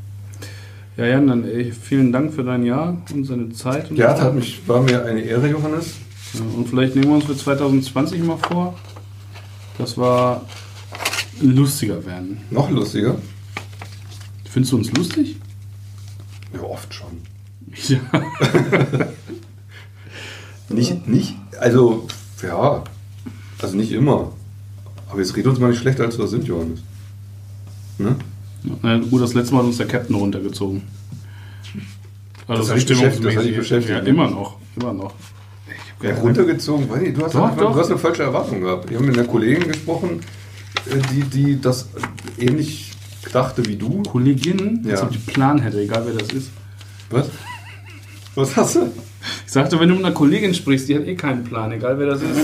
Ja, 0.98 1.06
Jan, 1.08 1.28
dann 1.28 1.44
ey, 1.44 1.72
vielen 1.72 2.12
Dank 2.12 2.34
für 2.34 2.44
dein 2.44 2.64
Jahr 2.64 2.98
und 3.14 3.26
seine 3.26 3.50
Zeit. 3.52 3.90
Und, 3.90 3.98
Ja, 3.98 4.14
das 4.14 4.22
hat 4.22 4.36
mich, 4.36 4.62
war 4.68 4.82
mir 4.82 5.04
eine 5.04 5.22
Ehre, 5.22 5.50
Johannes. 5.50 5.96
Ja, 6.34 6.42
und 6.42 6.70
vielleicht 6.70 6.96
nehmen 6.96 7.08
wir 7.08 7.16
uns 7.16 7.26
für 7.26 7.36
2020 7.36 8.24
mal 8.24 8.38
vor, 8.38 8.76
dass 9.78 9.98
wir 9.98 10.42
lustiger 11.42 12.06
werden. 12.06 12.42
Noch 12.52 12.70
lustiger. 12.70 13.18
Findest 14.50 14.72
du 14.72 14.78
uns 14.78 14.94
lustig? 14.94 15.38
Ja, 16.54 16.62
oft 16.62 16.94
schon. 16.94 17.22
Ja. 17.88 18.00
Nicht, 20.70 21.08
nicht, 21.08 21.36
also, 21.60 22.08
ja, 22.44 22.84
also 23.62 23.76
nicht 23.78 23.92
immer. 23.92 24.32
Aber 25.10 25.20
jetzt 25.20 25.36
red 25.36 25.48
uns 25.48 25.60
mal 25.60 25.70
nicht 25.70 25.80
schlecht, 25.80 26.00
als 26.02 26.18
wir 26.18 26.28
sind, 26.28 26.46
Johannes. 26.46 26.80
Ne? 27.98 28.16
Na 28.82 28.98
gut, 28.98 29.22
das 29.22 29.34
letzte 29.34 29.54
Mal 29.54 29.60
hat 29.60 29.68
uns 29.68 29.78
der 29.78 29.88
Captain 29.88 30.16
runtergezogen. 30.16 30.82
Also 32.48 32.62
Das 32.62 32.70
hat 32.72 32.78
dich 32.78 32.86
beschäftigt, 32.88 33.26
das 33.26 33.36
hat 33.36 33.44
dich 33.46 33.56
beschäftigt, 33.58 33.96
Ja, 33.96 34.02
ne? 34.02 34.10
immer 34.10 34.30
noch. 34.30 34.58
Immer 34.80 34.94
noch. 34.94 35.14
Ja, 36.02 36.14
runtergezogen, 36.16 36.88
nicht, 37.02 37.18
du 37.18 37.24
hast, 37.26 37.34
Doch, 37.36 37.56
doch. 37.56 37.74
du 37.74 37.80
hast 37.80 37.90
eine 37.90 37.98
falsche 37.98 38.24
Erwartung 38.24 38.62
gehabt. 38.62 38.90
Wir 38.90 38.98
haben 38.98 39.06
mit 39.06 39.18
einer 39.18 39.28
Kollegin 39.28 39.68
gesprochen, 39.68 40.20
äh, 40.88 40.98
die, 41.14 41.22
die 41.24 41.62
das 41.62 41.88
ähnlich 42.38 42.92
dachte 43.32 43.66
wie 43.66 43.76
du. 43.78 44.04
Kollegin, 44.04 44.82
als 44.90 45.00
Ja. 45.00 45.06
ob 45.06 45.12
die 45.12 45.18
Plan 45.20 45.60
hätte, 45.62 45.80
egal 45.82 46.04
wer 46.06 46.14
das 46.16 46.30
ist. 46.34 46.50
Was? 47.10 47.30
Was 48.36 48.56
hast 48.58 48.76
du? 48.76 48.92
Ich 49.46 49.52
sagte, 49.52 49.80
wenn 49.80 49.90
du 49.90 49.96
mit 49.96 50.06
einer 50.06 50.14
Kollegin 50.14 50.54
sprichst, 50.54 50.90
die 50.90 50.96
hat 50.96 51.06
eh 51.06 51.16
keinen 51.16 51.44
Plan, 51.44 51.72
egal 51.72 51.98
wer 52.00 52.08
das 52.08 52.22
ist. 52.22 52.38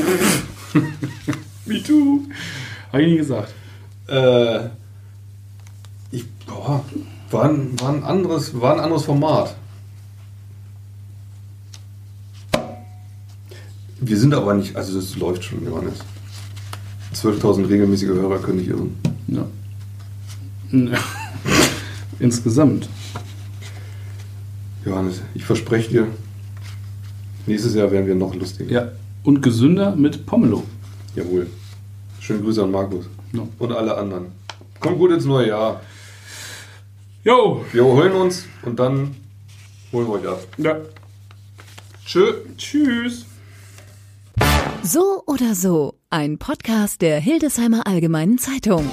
Wie 1.66 1.82
du. 1.82 2.28
Habe 2.92 3.04
ich 3.04 3.10
nie 3.10 3.18
gesagt. 3.18 3.54
Äh, 4.08 4.66
ich, 6.12 6.26
boah, 6.46 6.84
war 7.30 7.46
ein, 7.46 7.80
war, 7.80 7.94
ein 7.94 8.04
anderes, 8.04 8.60
war 8.60 8.74
ein 8.74 8.80
anderes 8.80 9.06
Format. 9.06 9.56
Wir 14.00 14.18
sind 14.18 14.34
aber 14.34 14.56
nicht, 14.56 14.76
also 14.76 15.00
das 15.00 15.16
läuft 15.16 15.44
schon, 15.44 15.64
Johannes. 15.64 16.00
12.000 17.14 17.70
regelmäßige 17.70 18.10
Hörer 18.10 18.40
können 18.40 18.58
nicht 18.58 18.70
irren. 18.70 18.98
Ja. 19.28 19.46
Ja. 20.72 20.98
Insgesamt. 22.20 22.90
Johannes, 24.86 25.22
ich 25.36 25.46
verspreche 25.46 25.90
dir, 25.90 26.08
nächstes 27.48 27.76
Jahr 27.76 27.92
werden 27.92 28.08
wir 28.08 28.16
noch 28.16 28.34
lustiger. 28.36 28.72
Ja. 28.72 28.92
Und 29.24 29.42
gesünder 29.42 29.96
mit 29.96 30.26
Pomelo. 30.26 30.64
Jawohl. 31.16 31.48
Schöne 32.20 32.42
Grüße 32.42 32.64
an 32.64 32.72
Markus. 32.72 33.06
Ja. 33.34 33.48
Und 33.60 33.72
alle 33.72 33.96
anderen. 33.98 34.28
Kommt 34.80 34.98
gut 34.98 35.12
ins 35.12 35.26
neue 35.26 35.50
Jahr. 35.50 35.82
Jo. 37.24 37.64
Wir 37.72 37.84
holen 37.84 38.14
uns 38.14 38.46
und 38.64 38.80
dann 38.80 39.16
holen 39.92 40.08
wir 40.08 40.14
euch 40.14 40.28
ab. 40.28 40.48
Ja. 40.58 40.78
Tschö. 42.06 42.34
Tschüss. 42.58 43.26
So 44.84 45.24
oder 45.28 45.54
so, 45.54 45.94
ein 46.10 46.40
Podcast 46.40 47.04
der 47.04 47.20
Hildesheimer 47.20 47.86
Allgemeinen 47.86 48.40
Zeitung. 48.40 48.90